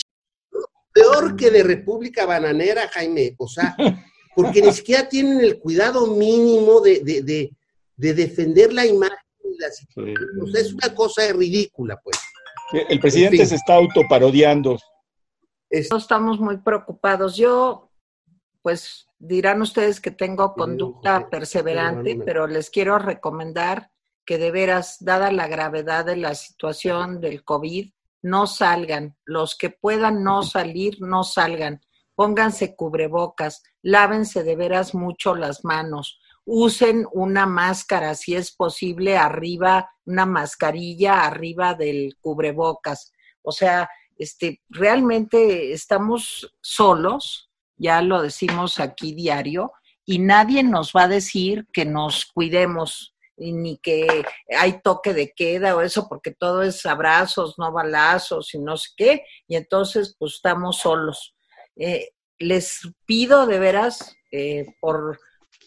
peor 0.93 1.37
que 1.37 1.51
de 1.51 1.63
República 1.63 2.25
Bananera, 2.25 2.89
Jaime. 2.89 3.35
O 3.39 3.49
sea, 3.49 3.77
porque 4.35 4.63
ni 4.63 4.73
siquiera 4.73 5.09
tienen 5.09 5.41
el 5.41 5.59
cuidado 5.59 6.07
mínimo 6.07 6.81
de, 6.81 7.01
de, 7.03 8.15
defender 8.15 8.73
la 8.73 8.87
imagen. 8.87 9.17
O 10.41 10.47
sea, 10.47 10.61
es 10.61 10.73
una 10.73 10.95
cosa 10.95 11.23
ridícula, 11.33 12.01
pues. 12.03 12.19
El 12.89 12.99
presidente 12.99 13.47
se 13.47 13.55
está 13.55 13.75
autoparodiando. 13.75 14.79
Estamos 15.71 16.41
muy 16.41 16.57
preocupados. 16.59 17.37
Yo, 17.37 17.86
pues, 18.67 19.07
dirán 19.21 19.63
ustedes 19.63 20.01
que 20.01 20.11
tengo 20.11 20.53
conducta 20.55 21.31
perseverante, 21.31 22.21
pero 22.27 22.49
les 22.49 22.69
quiero 22.69 22.99
recomendar 22.99 23.93
que 24.25 24.39
de 24.39 24.51
veras, 24.51 24.97
dada 24.99 25.31
la 25.31 25.47
gravedad 25.47 26.05
de 26.05 26.17
la 26.17 26.35
situación 26.35 27.21
del 27.21 27.45
COVID, 27.45 27.93
no 28.23 28.49
salgan. 28.49 29.17
Los 29.25 29.57
que 29.57 29.71
puedan 29.71 30.25
no 30.25 30.43
salir, 30.43 30.97
no 31.01 31.23
salgan. 31.23 31.81
Pónganse 32.17 32.75
cubrebocas, 32.75 33.63
lávense 33.83 34.43
de 34.43 34.57
veras 34.57 34.97
mucho 34.97 35.37
las 35.37 35.65
manos, 35.65 36.19
usen 36.45 37.07
una 37.13 37.47
máscara, 37.47 38.17
si 38.17 38.35
es 38.35 38.51
posible, 38.51 39.17
arriba, 39.17 39.93
una 40.07 40.27
mascarilla 40.27 41.25
arriba 41.25 41.75
del 41.75 42.17
cubrebocas. 42.21 43.13
O 43.43 43.53
sea, 43.53 43.89
este, 44.19 44.61
realmente 44.69 45.73
estamos 45.73 46.53
solos, 46.61 47.46
ya 47.77 48.03
lo 48.03 48.23
decimos 48.23 48.81
aquí 48.81 49.13
diario, 49.13 49.73
y 50.05 50.19
nadie 50.19 50.63
nos 50.63 50.93
va 50.93 51.05
a 51.05 51.09
decir 51.09 51.67
que 51.73 51.85
nos 51.85 52.27
cuidemos 52.27 53.15
ni 53.37 53.77
que 53.79 54.25
hay 54.57 54.81
toque 54.81 55.13
de 55.13 55.33
queda 55.33 55.77
o 55.77 55.83
eso, 55.83 56.09
porque 56.09 56.33
todo 56.33 56.63
es 56.63 56.87
abrazos, 56.87 57.59
no 57.59 57.71
balazos 57.73 58.55
y 58.55 58.59
no 58.59 58.77
sé 58.77 58.91
qué, 58.97 59.25
y 59.47 59.57
entonces 59.57 60.17
pues 60.19 60.35
estamos 60.35 60.79
solos. 60.79 61.35
Eh, 61.77 62.11
les 62.39 62.81
pido 63.05 63.47
de 63.47 63.59
veras, 63.59 64.17
eh, 64.33 64.67
por 64.81 65.19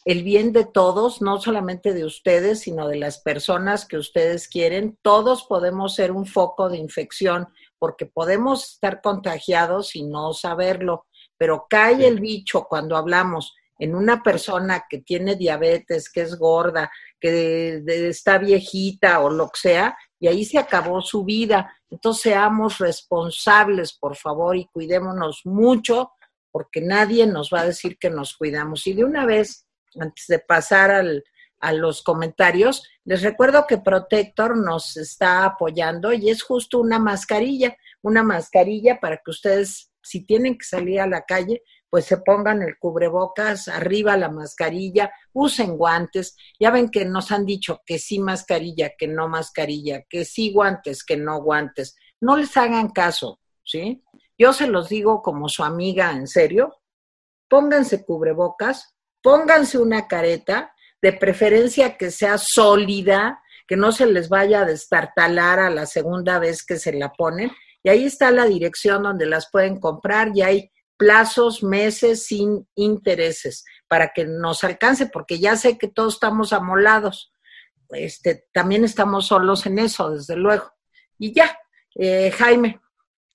el 0.05 0.23
bien 0.23 0.53
de 0.53 0.65
todos, 0.65 1.21
no 1.21 1.39
solamente 1.39 1.93
de 1.93 2.05
ustedes, 2.05 2.61
sino 2.61 2.87
de 2.87 2.97
las 2.97 3.19
personas 3.21 3.85
que 3.85 3.97
ustedes 3.97 4.47
quieren, 4.47 4.97
todos 5.01 5.43
podemos 5.43 5.95
ser 5.95 6.11
un 6.11 6.25
foco 6.25 6.69
de 6.69 6.77
infección, 6.77 7.47
porque 7.77 8.05
podemos 8.05 8.73
estar 8.73 9.01
contagiados 9.01 9.95
y 9.95 10.03
no 10.03 10.33
saberlo, 10.33 11.05
pero 11.39 11.65
cae 11.69 12.05
el 12.05 12.19
bicho 12.19 12.65
cuando 12.65 12.97
hablamos 12.97 13.55
en 13.79 13.95
una 13.95 14.21
persona 14.21 14.83
que 14.89 14.97
tiene 14.99 15.35
diabetes, 15.35 16.11
que 16.11 16.21
es 16.21 16.37
gorda, 16.37 16.91
que 17.17 17.81
está 18.09 18.37
viejita 18.37 19.21
o 19.21 19.29
lo 19.29 19.45
que 19.49 19.59
sea, 19.59 19.97
y 20.19 20.27
ahí 20.27 20.43
se 20.43 20.59
acabó 20.59 21.01
su 21.01 21.23
vida. 21.23 21.73
Entonces 21.89 22.23
seamos 22.23 22.77
responsables, 22.79 23.93
por 23.93 24.17
favor, 24.17 24.57
y 24.57 24.67
cuidémonos 24.67 25.41
mucho, 25.45 26.11
porque 26.51 26.81
nadie 26.81 27.25
nos 27.25 27.51
va 27.53 27.61
a 27.61 27.67
decir 27.67 27.97
que 27.97 28.09
nos 28.09 28.35
cuidamos. 28.35 28.85
Y 28.85 28.93
de 28.93 29.05
una 29.05 29.25
vez, 29.25 29.65
antes 29.97 30.25
de 30.27 30.39
pasar 30.39 30.91
al, 30.91 31.23
a 31.59 31.73
los 31.73 32.01
comentarios, 32.01 32.87
les 33.03 33.21
recuerdo 33.21 33.65
que 33.67 33.77
Protector 33.77 34.57
nos 34.57 34.97
está 34.97 35.45
apoyando 35.45 36.13
y 36.13 36.29
es 36.29 36.43
justo 36.43 36.79
una 36.79 36.99
mascarilla, 36.99 37.77
una 38.01 38.23
mascarilla 38.23 38.99
para 38.99 39.17
que 39.17 39.31
ustedes, 39.31 39.88
si 40.09 40.25
tienen 40.25 40.57
que 40.57 40.65
salir 40.65 40.99
a 40.99 41.07
la 41.07 41.21
calle, 41.21 41.61
pues 41.89 42.05
se 42.05 42.17
pongan 42.17 42.61
el 42.63 42.77
cubrebocas, 42.79 43.67
arriba 43.67 44.17
la 44.17 44.29
mascarilla, 44.29 45.11
usen 45.33 45.77
guantes. 45.77 46.35
Ya 46.59 46.71
ven 46.71 46.89
que 46.89 47.05
nos 47.05 47.31
han 47.31 47.45
dicho 47.45 47.81
que 47.85 47.99
sí 47.99 48.19
mascarilla, 48.19 48.93
que 48.97 49.07
no 49.07 49.27
mascarilla, 49.27 50.03
que 50.09 50.25
sí 50.25 50.51
guantes, 50.51 51.03
que 51.03 51.17
no 51.17 51.41
guantes. 51.41 51.95
No 52.21 52.37
les 52.37 52.57
hagan 52.57 52.89
caso, 52.89 53.39
¿sí? 53.63 54.03
Yo 54.37 54.53
se 54.53 54.67
los 54.67 54.89
digo 54.89 55.21
como 55.21 55.47
su 55.47 55.63
amiga, 55.63 56.11
en 56.11 56.27
serio. 56.27 56.75
Pónganse 57.47 58.03
cubrebocas, 58.03 58.95
pónganse 59.21 59.77
una 59.77 60.07
careta, 60.07 60.73
de 61.01 61.13
preferencia 61.13 61.97
que 61.97 62.11
sea 62.11 62.37
sólida, 62.37 63.41
que 63.67 63.77
no 63.77 63.91
se 63.91 64.05
les 64.05 64.29
vaya 64.29 64.61
a 64.61 64.65
destartalar 64.65 65.59
a 65.59 65.69
la 65.69 65.85
segunda 65.85 66.39
vez 66.39 66.65
que 66.65 66.77
se 66.77 66.91
la 66.91 67.13
ponen. 67.13 67.51
Y 67.83 67.89
ahí 67.89 68.05
está 68.05 68.31
la 68.31 68.45
dirección 68.45 69.03
donde 69.03 69.25
las 69.25 69.49
pueden 69.51 69.79
comprar 69.79 70.31
y 70.35 70.41
hay 70.41 70.71
plazos, 70.97 71.63
meses 71.63 72.25
sin 72.25 72.67
intereses 72.75 73.63
para 73.87 74.11
que 74.13 74.25
nos 74.25 74.63
alcance, 74.65 75.07
porque 75.07 75.39
ya 75.39 75.55
sé 75.55 75.77
que 75.77 75.87
todos 75.87 76.15
estamos 76.15 76.51
amolados. 76.51 77.31
Este, 77.89 78.45
también 78.51 78.83
estamos 78.83 79.27
solos 79.27 79.65
en 79.65 79.79
eso, 79.79 80.11
desde 80.11 80.35
luego. 80.35 80.71
Y 81.17 81.33
ya, 81.33 81.57
eh, 81.95 82.31
Jaime. 82.31 82.79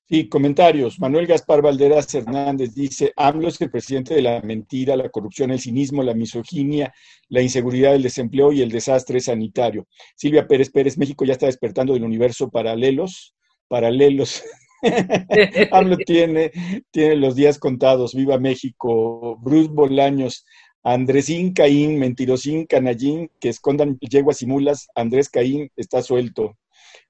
Sí, 0.06 0.28
comentarios. 0.28 1.00
Manuel 1.00 1.26
Gaspar 1.26 1.62
Valderas 1.62 2.14
Hernández 2.14 2.74
dice, 2.74 3.12
AMLO 3.16 3.48
es 3.48 3.58
el 3.62 3.70
presidente 3.70 4.14
de 4.14 4.20
la 4.20 4.42
mentira, 4.42 4.94
la 4.96 5.08
corrupción, 5.08 5.50
el 5.50 5.58
cinismo, 5.58 6.02
la 6.02 6.12
misoginia, 6.12 6.92
la 7.30 7.40
inseguridad, 7.40 7.94
el 7.94 8.02
desempleo 8.02 8.52
y 8.52 8.60
el 8.60 8.70
desastre 8.70 9.20
sanitario. 9.20 9.88
Silvia 10.14 10.46
Pérez 10.46 10.70
Pérez, 10.70 10.98
México 10.98 11.24
ya 11.24 11.32
está 11.32 11.46
despertando 11.46 11.94
del 11.94 12.04
universo 12.04 12.50
paralelos, 12.50 13.34
paralelos. 13.68 14.42
AMLO 15.72 15.96
tiene, 16.06 16.52
tiene 16.90 17.16
los 17.16 17.34
días 17.34 17.58
contados. 17.58 18.14
Viva 18.14 18.38
México. 18.38 19.36
Bruce 19.40 19.70
Bolaños. 19.72 20.44
Andresín 20.82 21.54
Caín, 21.54 21.98
mentirosín 21.98 22.66
canallín, 22.66 23.30
que 23.40 23.48
escondan 23.48 23.98
yeguas 24.00 24.42
y 24.42 24.46
mulas. 24.46 24.88
Andrés 24.94 25.30
Caín 25.30 25.70
está 25.76 26.02
suelto. 26.02 26.58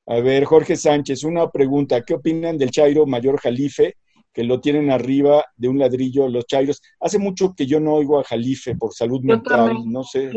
A 0.07 0.21
ver, 0.21 0.45
Jorge 0.45 0.77
Sánchez, 0.77 1.25
una 1.25 1.51
pregunta. 1.51 2.03
¿Qué 2.03 2.15
opinan 2.15 2.57
del 2.57 2.71
Chairo 2.71 3.05
Mayor 3.05 3.41
Jalife? 3.41 3.97
Que 4.33 4.45
lo 4.45 4.61
tienen 4.61 4.91
arriba 4.91 5.45
de 5.57 5.69
un 5.69 5.79
ladrillo 5.79 6.29
los 6.29 6.47
Chairos. 6.47 6.83
Hace 7.01 7.19
mucho 7.19 7.55
que 7.57 7.67
yo 7.67 7.81
no 7.81 7.95
oigo 7.95 8.21
a 8.21 8.25
Jalife 8.25 8.77
por 8.77 8.95
salud 8.95 9.23
mental, 9.23 9.79
no 9.87 10.05
sé. 10.05 10.31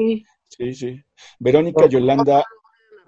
Sí, 0.49 0.73
sí. 0.73 0.99
Verónica 1.39 1.87
Yolanda. 1.87 2.43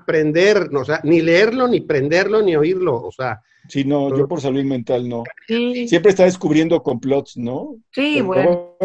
Aprender, 0.10 0.70
o 0.76 0.86
sea, 0.86 1.02
ni 1.04 1.22
leerlo, 1.22 1.68
ni 1.68 1.82
prenderlo, 1.82 2.42
ni 2.42 2.56
oírlo, 2.56 2.96
o 2.96 3.12
sea, 3.12 3.42
Sí, 3.70 3.84
no, 3.84 4.16
yo 4.18 4.28
por 4.28 4.42
salud 4.42 4.64
mental 4.64 5.08
no. 5.08 5.24
Siempre 5.48 6.10
está 6.10 6.24
descubriendo 6.24 6.82
complots, 6.82 7.38
¿no? 7.38 7.76
Sí, 7.92 8.20
bueno. 8.22 8.76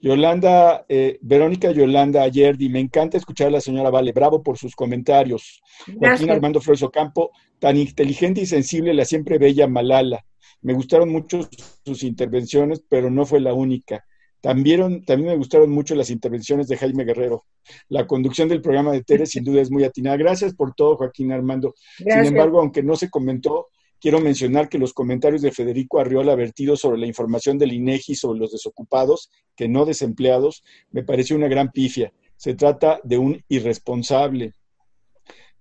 Yolanda, 0.00 0.84
eh, 0.88 1.18
Verónica 1.22 1.72
Yolanda 1.72 2.22
ayer, 2.22 2.54
y 2.60 2.68
me 2.68 2.78
encanta 2.78 3.16
escuchar 3.16 3.48
a 3.48 3.52
la 3.52 3.60
señora 3.60 3.90
Vale, 3.90 4.12
bravo 4.12 4.42
por 4.42 4.58
sus 4.58 4.76
comentarios. 4.76 5.62
Joaquín 5.98 6.30
Armando 6.30 6.60
Flores 6.60 6.84
Campo, 6.92 7.32
tan 7.58 7.76
inteligente 7.76 8.42
y 8.42 8.46
sensible, 8.46 8.94
la 8.94 9.06
siempre 9.06 9.38
bella 9.38 9.66
Malala. 9.66 10.24
Me 10.60 10.74
gustaron 10.74 11.08
mucho 11.08 11.48
sus 11.84 12.04
intervenciones, 12.04 12.84
pero 12.88 13.10
no 13.10 13.24
fue 13.26 13.40
la 13.40 13.54
única. 13.54 14.04
También, 14.44 15.02
también 15.06 15.30
me 15.30 15.38
gustaron 15.38 15.70
mucho 15.70 15.94
las 15.94 16.10
intervenciones 16.10 16.68
de 16.68 16.76
Jaime 16.76 17.06
Guerrero. 17.06 17.46
La 17.88 18.06
conducción 18.06 18.46
del 18.46 18.60
programa 18.60 18.92
de 18.92 19.02
Tere 19.02 19.24
sin 19.24 19.42
duda 19.42 19.62
es 19.62 19.70
muy 19.70 19.84
atinada. 19.84 20.18
Gracias 20.18 20.52
por 20.54 20.74
todo, 20.74 20.98
Joaquín 20.98 21.32
Armando. 21.32 21.74
Sin 21.96 22.10
embargo, 22.10 22.60
aunque 22.60 22.82
no 22.82 22.94
se 22.94 23.08
comentó, 23.08 23.68
quiero 23.98 24.20
mencionar 24.20 24.68
que 24.68 24.78
los 24.78 24.92
comentarios 24.92 25.40
de 25.40 25.50
Federico 25.50 25.98
Arriola 25.98 26.34
vertidos 26.34 26.80
sobre 26.80 26.98
la 26.98 27.06
información 27.06 27.56
del 27.56 27.72
INEGI 27.72 28.16
sobre 28.16 28.38
los 28.38 28.52
desocupados, 28.52 29.30
que 29.56 29.66
no 29.66 29.86
desempleados, 29.86 30.62
me 30.90 31.02
pareció 31.02 31.36
una 31.36 31.48
gran 31.48 31.70
pifia. 31.70 32.12
Se 32.36 32.52
trata 32.52 33.00
de 33.02 33.16
un 33.16 33.42
irresponsable. 33.48 34.52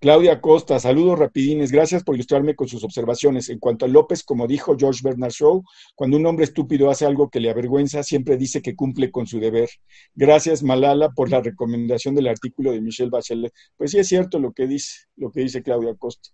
Claudia 0.04 0.42
Costa, 0.42 0.82
saludos 0.82 1.18
rapidines, 1.18 1.72
gracias 1.72 2.04
por 2.04 2.16
ilustrarme 2.16 2.56
con 2.56 2.68
sus 2.68 2.84
observaciones. 2.84 3.48
En 3.48 3.58
cuanto 3.58 3.86
a 3.86 3.88
López, 3.88 4.22
como 4.22 4.48
dijo 4.48 4.76
George 4.78 5.00
Bernard 5.02 5.32
Shaw, 5.32 5.64
cuando 5.96 6.18
un 6.18 6.26
hombre 6.26 6.44
estúpido 6.44 6.90
hace 6.90 7.06
algo 7.06 7.30
que 7.30 7.40
le 7.40 7.50
avergüenza, 7.50 8.04
siempre 8.04 8.36
dice 8.36 8.62
que 8.62 8.76
cumple 8.76 9.12
con 9.12 9.28
su 9.28 9.40
deber. 9.40 9.70
Gracias, 10.14 10.62
Malala, 10.62 11.12
por 11.12 11.30
la 11.30 11.40
recomendación 11.40 12.16
del 12.16 12.28
artículo 12.28 12.74
de 12.74 12.82
Michelle 12.82 13.12
Bachelet. 13.12 13.54
Pues 13.78 13.92
sí 13.92 14.00
es 14.00 14.10
cierto 14.10 14.40
lo 14.40 14.52
que 14.52 14.68
dice, 14.68 15.06
lo 15.16 15.32
que 15.32 15.40
dice 15.40 15.64
Claudia 15.64 15.96
Costa. 15.96 16.32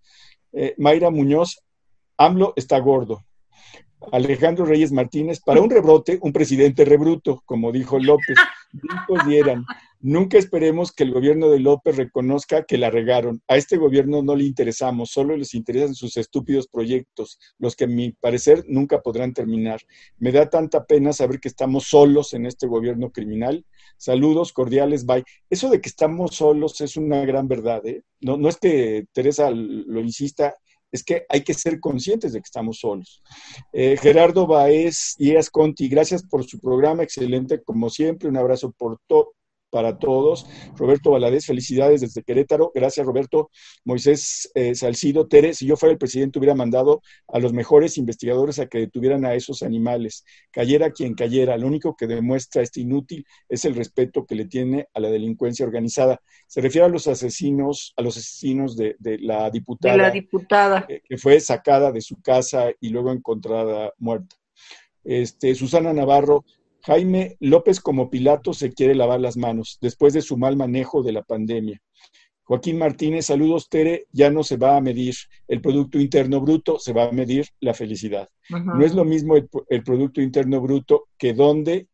Eh, 0.52 0.74
Mayra 0.80 1.12
Muñoz, 1.12 1.62
AMLO 2.18 2.54
está 2.56 2.80
gordo. 2.80 3.24
Alejandro 4.12 4.66
Reyes 4.66 4.92
Martínez, 4.92 5.42
para 5.42 5.62
un 5.62 5.70
rebrote, 5.70 6.18
un 6.24 6.34
presidente 6.34 6.86
rebruto, 6.86 7.44
como 7.46 7.72
dijo 7.72 8.00
López. 8.00 8.36
Nunca 10.02 10.38
esperemos 10.38 10.94
que 10.94 11.04
el 11.04 11.12
gobierno 11.12 11.50
de 11.50 11.60
López 11.60 11.98
reconozca 11.98 12.64
que 12.64 12.78
la 12.78 12.90
regaron. 12.90 13.42
A 13.48 13.58
este 13.58 13.78
gobierno 13.78 14.22
no 14.22 14.36
le 14.36 14.46
interesamos, 14.46 15.12
solo 15.12 15.36
les 15.36 15.54
interesan 15.54 15.94
sus 15.94 16.16
estúpidos 16.16 16.68
proyectos, 16.68 17.38
los 17.58 17.76
que 17.76 17.84
a 17.84 17.88
mi 17.88 18.12
parecer 18.12 18.64
nunca 18.68 19.02
podrán 19.02 19.34
terminar. 19.34 19.82
Me 20.18 20.32
da 20.32 20.50
tanta 20.50 20.86
pena 20.86 21.12
saber 21.12 21.40
que 21.40 21.50
estamos 21.50 21.86
solos 21.86 22.34
en 22.34 22.46
este 22.46 22.68
gobierno 22.68 23.12
criminal. 23.12 23.66
Saludos 23.98 24.54
cordiales, 24.54 25.06
bye. 25.06 25.26
Eso 25.50 25.70
de 25.70 25.82
que 25.82 25.90
estamos 25.90 26.36
solos 26.36 26.80
es 26.80 26.96
una 26.96 27.26
gran 27.26 27.48
verdad. 27.50 27.86
¿eh? 27.86 28.04
No, 28.22 28.38
no 28.38 28.48
es 28.48 28.58
que 28.58 29.06
Teresa 29.12 29.52
lo 29.52 30.00
insista, 30.00 30.56
es 30.92 31.04
que 31.04 31.26
hay 31.30 31.44
que 31.44 31.54
ser 31.54 31.80
conscientes 31.80 32.34
de 32.34 32.40
que 32.40 32.46
estamos 32.46 32.80
solos. 32.80 33.22
Eh, 33.74 33.98
Gerardo 34.02 34.48
Baez 34.48 35.16
y 35.18 35.34
Conti, 35.52 35.88
gracias 35.88 36.24
por 36.24 36.44
su 36.46 36.60
programa, 36.60 37.04
excelente 37.04 37.62
como 37.64 37.90
siempre, 37.90 38.30
un 38.30 38.38
abrazo 38.38 38.72
por 38.72 39.00
todo 39.08 39.34
para 39.70 39.98
todos. 39.98 40.48
Roberto 40.76 41.12
Valadez, 41.12 41.46
felicidades 41.46 42.02
desde 42.02 42.24
Querétaro. 42.24 42.72
Gracias, 42.74 43.06
Roberto. 43.06 43.50
Moisés 43.86 44.52
eh, 44.56 44.76
Salcido, 44.76 45.28
Tere, 45.28 45.54
si 45.54 45.66
yo 45.66 45.78
fuera 45.78 45.94
el 45.94 45.98
presidente 45.98 46.40
hubiera 46.40 46.56
mandado 46.56 47.02
a 47.28 47.40
los 47.40 47.54
mejores 47.54 47.98
investigadores 47.98 48.60
a 48.60 48.68
que 48.68 48.80
detuvieran 48.80 49.26
a 49.26 49.34
esos 49.34 49.64
animales. 49.64 50.26
Cayera 50.52 50.92
quien 50.92 51.14
cayera. 51.14 51.58
Lo 51.58 51.68
único 51.68 51.96
que 51.96 52.08
demuestra 52.08 52.62
este 52.62 52.82
inútil 52.82 53.26
es 53.48 53.66
el 53.66 53.76
respeto 53.76 54.26
que 54.26 54.36
le 54.36 54.46
tiene 54.46 54.88
a 54.94 55.00
la 55.00 55.10
delincuencia 55.10 55.66
organizada. 55.66 56.22
Se 56.48 56.62
refiere 56.62 56.86
a 56.86 56.90
los 56.90 57.08
asesinos, 57.08 57.94
a 57.98 58.02
los 58.02 58.18
asesinos 58.18 58.76
de, 58.76 58.96
la 59.20 59.50
diputada. 59.50 59.94
De 59.94 60.02
la 60.02 60.12
diputada. 60.12 60.88
que 60.88 61.18
fue 61.18 61.40
sacada 61.40 61.92
de 61.92 62.02
su 62.02 62.22
casa 62.22 62.72
y 62.80 62.90
luego 62.90 63.12
encontrada 63.12 63.94
muerta. 63.98 64.36
Este, 65.04 65.56
Susana 65.56 65.94
Navarro, 65.94 66.46
Jaime 66.84 67.36
López 67.40 67.80
como 67.80 68.10
Pilato 68.10 68.54
se 68.54 68.72
quiere 68.72 68.96
lavar 68.96 69.20
las 69.20 69.38
manos 69.38 69.78
después 69.82 70.14
de 70.14 70.22
su 70.22 70.38
mal 70.38 70.56
manejo 70.56 71.04
de 71.04 71.12
la 71.12 71.24
pandemia. 71.24 71.82
Joaquín 72.50 72.80
Martínez, 72.80 73.28
saludos 73.28 73.70
Tere, 73.70 74.08
ya 74.12 74.32
no 74.32 74.44
se 74.44 74.58
va 74.58 74.76
a 74.76 74.82
medir 74.82 75.14
el 75.48 75.62
Producto 75.62 76.00
Interno 76.00 76.42
Bruto, 76.42 76.80
se 76.80 76.94
va 76.94 77.04
a 77.04 77.12
medir 77.12 77.46
la 77.60 77.76
felicidad. 77.76 78.28
No 78.50 78.84
es 78.84 78.96
lo 78.96 79.06
mismo 79.06 79.36
el, 79.36 79.84
Producto 79.84 80.20
Interno 80.20 80.60
Bruto 80.60 81.10
que 81.16 81.34
dónde 81.34 81.86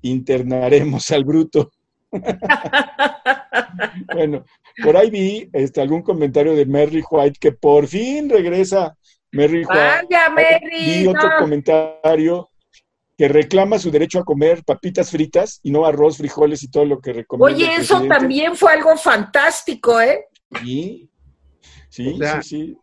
internaremos 0.00 1.08
al 1.12 1.24
bruto. 1.24 1.70
bueno, 4.12 4.44
por 4.82 4.96
ahí 4.96 5.08
vi 5.08 5.48
este, 5.52 5.80
algún 5.80 6.02
comentario 6.02 6.56
de 6.56 6.66
Merry 6.66 7.04
White 7.08 7.38
que 7.40 7.52
por 7.52 7.86
fin 7.86 8.28
regresa 8.28 8.98
Merry 9.30 9.64
White. 9.64 10.08
Merry. 10.34 10.84
Vi 10.84 11.06
otro 11.06 11.30
comentario 11.38 12.50
que 13.22 13.28
reclama 13.28 13.78
su 13.78 13.92
derecho 13.92 14.18
a 14.18 14.24
comer 14.24 14.64
papitas 14.64 15.12
fritas 15.12 15.60
y 15.62 15.70
no 15.70 15.86
arroz, 15.86 16.16
frijoles 16.16 16.64
y 16.64 16.68
todo 16.72 16.84
lo 16.84 17.00
que 17.00 17.12
recomienda. 17.12 17.54
Oye, 17.54 17.76
eso 17.76 18.04
también 18.08 18.56
fue 18.56 18.72
algo 18.72 18.96
fantástico, 18.96 20.00
¿eh? 20.00 20.24
Sí, 20.60 21.08
sí, 21.88 22.18
sí, 22.18 22.42
sí. 22.42 22.76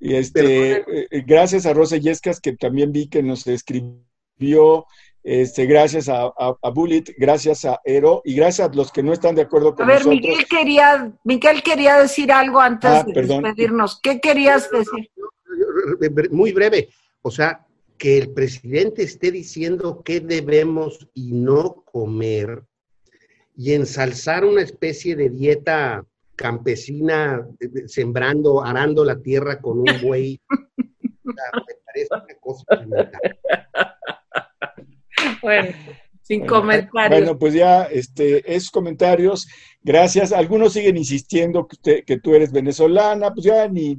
Y 0.00 0.16
este, 0.16 0.72
eh, 0.72 0.84
eh, 1.08 1.22
gracias 1.24 1.66
a 1.66 1.72
Rosa 1.72 1.98
Yescas, 1.98 2.40
que 2.40 2.56
también 2.56 2.90
vi 2.90 3.08
que 3.08 3.22
nos 3.22 3.46
escribió, 3.46 4.86
este, 5.22 5.66
gracias 5.66 6.08
a, 6.08 6.32
a, 6.36 6.70
Bullet, 6.70 7.04
gracias 7.16 7.64
a 7.64 7.80
Ero 7.84 8.22
y 8.24 8.34
gracias 8.34 8.68
a 8.68 8.72
los 8.72 8.90
que 8.90 9.04
no 9.04 9.12
están 9.12 9.36
de 9.36 9.42
acuerdo 9.42 9.76
con 9.76 9.86
nosotros. 9.86 10.04
A 10.04 10.10
ver, 10.10 10.20
Miguel 10.20 10.46
quería, 10.48 11.12
Miguel 11.22 11.62
quería 11.62 11.98
decir 11.98 12.32
algo 12.32 12.60
antes 12.60 12.90
ah, 12.90 13.04
de 13.06 13.22
despedirnos. 13.22 14.00
¿Qué 14.02 14.20
querías 14.20 14.68
decir? 14.68 15.12
Muy 16.32 16.50
breve. 16.50 16.88
O 17.22 17.30
sea, 17.30 17.65
que 17.98 18.18
el 18.18 18.32
presidente 18.32 19.02
esté 19.02 19.30
diciendo 19.30 20.02
qué 20.04 20.20
debemos 20.20 21.08
y 21.14 21.32
no 21.32 21.82
comer 21.84 22.64
y 23.56 23.72
ensalzar 23.72 24.44
una 24.44 24.62
especie 24.62 25.16
de 25.16 25.30
dieta 25.30 26.04
campesina, 26.36 27.46
sembrando, 27.86 28.62
arando 28.62 29.04
la 29.04 29.18
tierra 29.18 29.60
con 29.60 29.78
un 29.78 29.86
buey, 30.02 30.40
me 31.24 31.34
parece 31.84 32.08
una 32.10 32.34
cosa 32.40 32.64
Bueno, 35.42 35.70
sin 36.26 36.44
comentarios. 36.44 37.20
Bueno, 37.20 37.38
pues 37.38 37.54
ya, 37.54 37.84
este, 37.84 38.52
esos 38.52 38.70
comentarios, 38.72 39.46
gracias. 39.80 40.32
Algunos 40.32 40.72
siguen 40.72 40.96
insistiendo 40.96 41.68
que, 41.68 42.02
que 42.02 42.18
tú 42.18 42.34
eres 42.34 42.50
venezolana, 42.50 43.32
pues 43.32 43.46
ya 43.46 43.68
ni, 43.68 43.96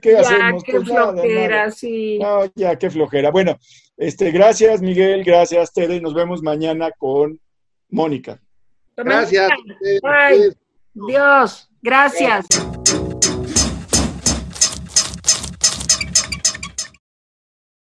¿qué, 0.00 0.16
hacemos? 0.16 0.62
Qué 0.62 0.74
pues 0.74 0.84
flojera, 0.84 1.70
sí. 1.72 2.18
No, 2.20 2.44
ya, 2.54 2.76
qué 2.76 2.88
flojera. 2.88 3.32
Bueno, 3.32 3.58
este, 3.96 4.30
gracias 4.30 4.80
Miguel, 4.80 5.24
gracias 5.24 5.72
Tere, 5.72 5.96
y 5.96 6.00
nos 6.00 6.14
vemos 6.14 6.40
mañana 6.40 6.92
con 6.96 7.40
Mónica. 7.88 8.40
Gracias. 8.96 9.50
Dios, 10.94 11.68
gracias. 11.82 12.46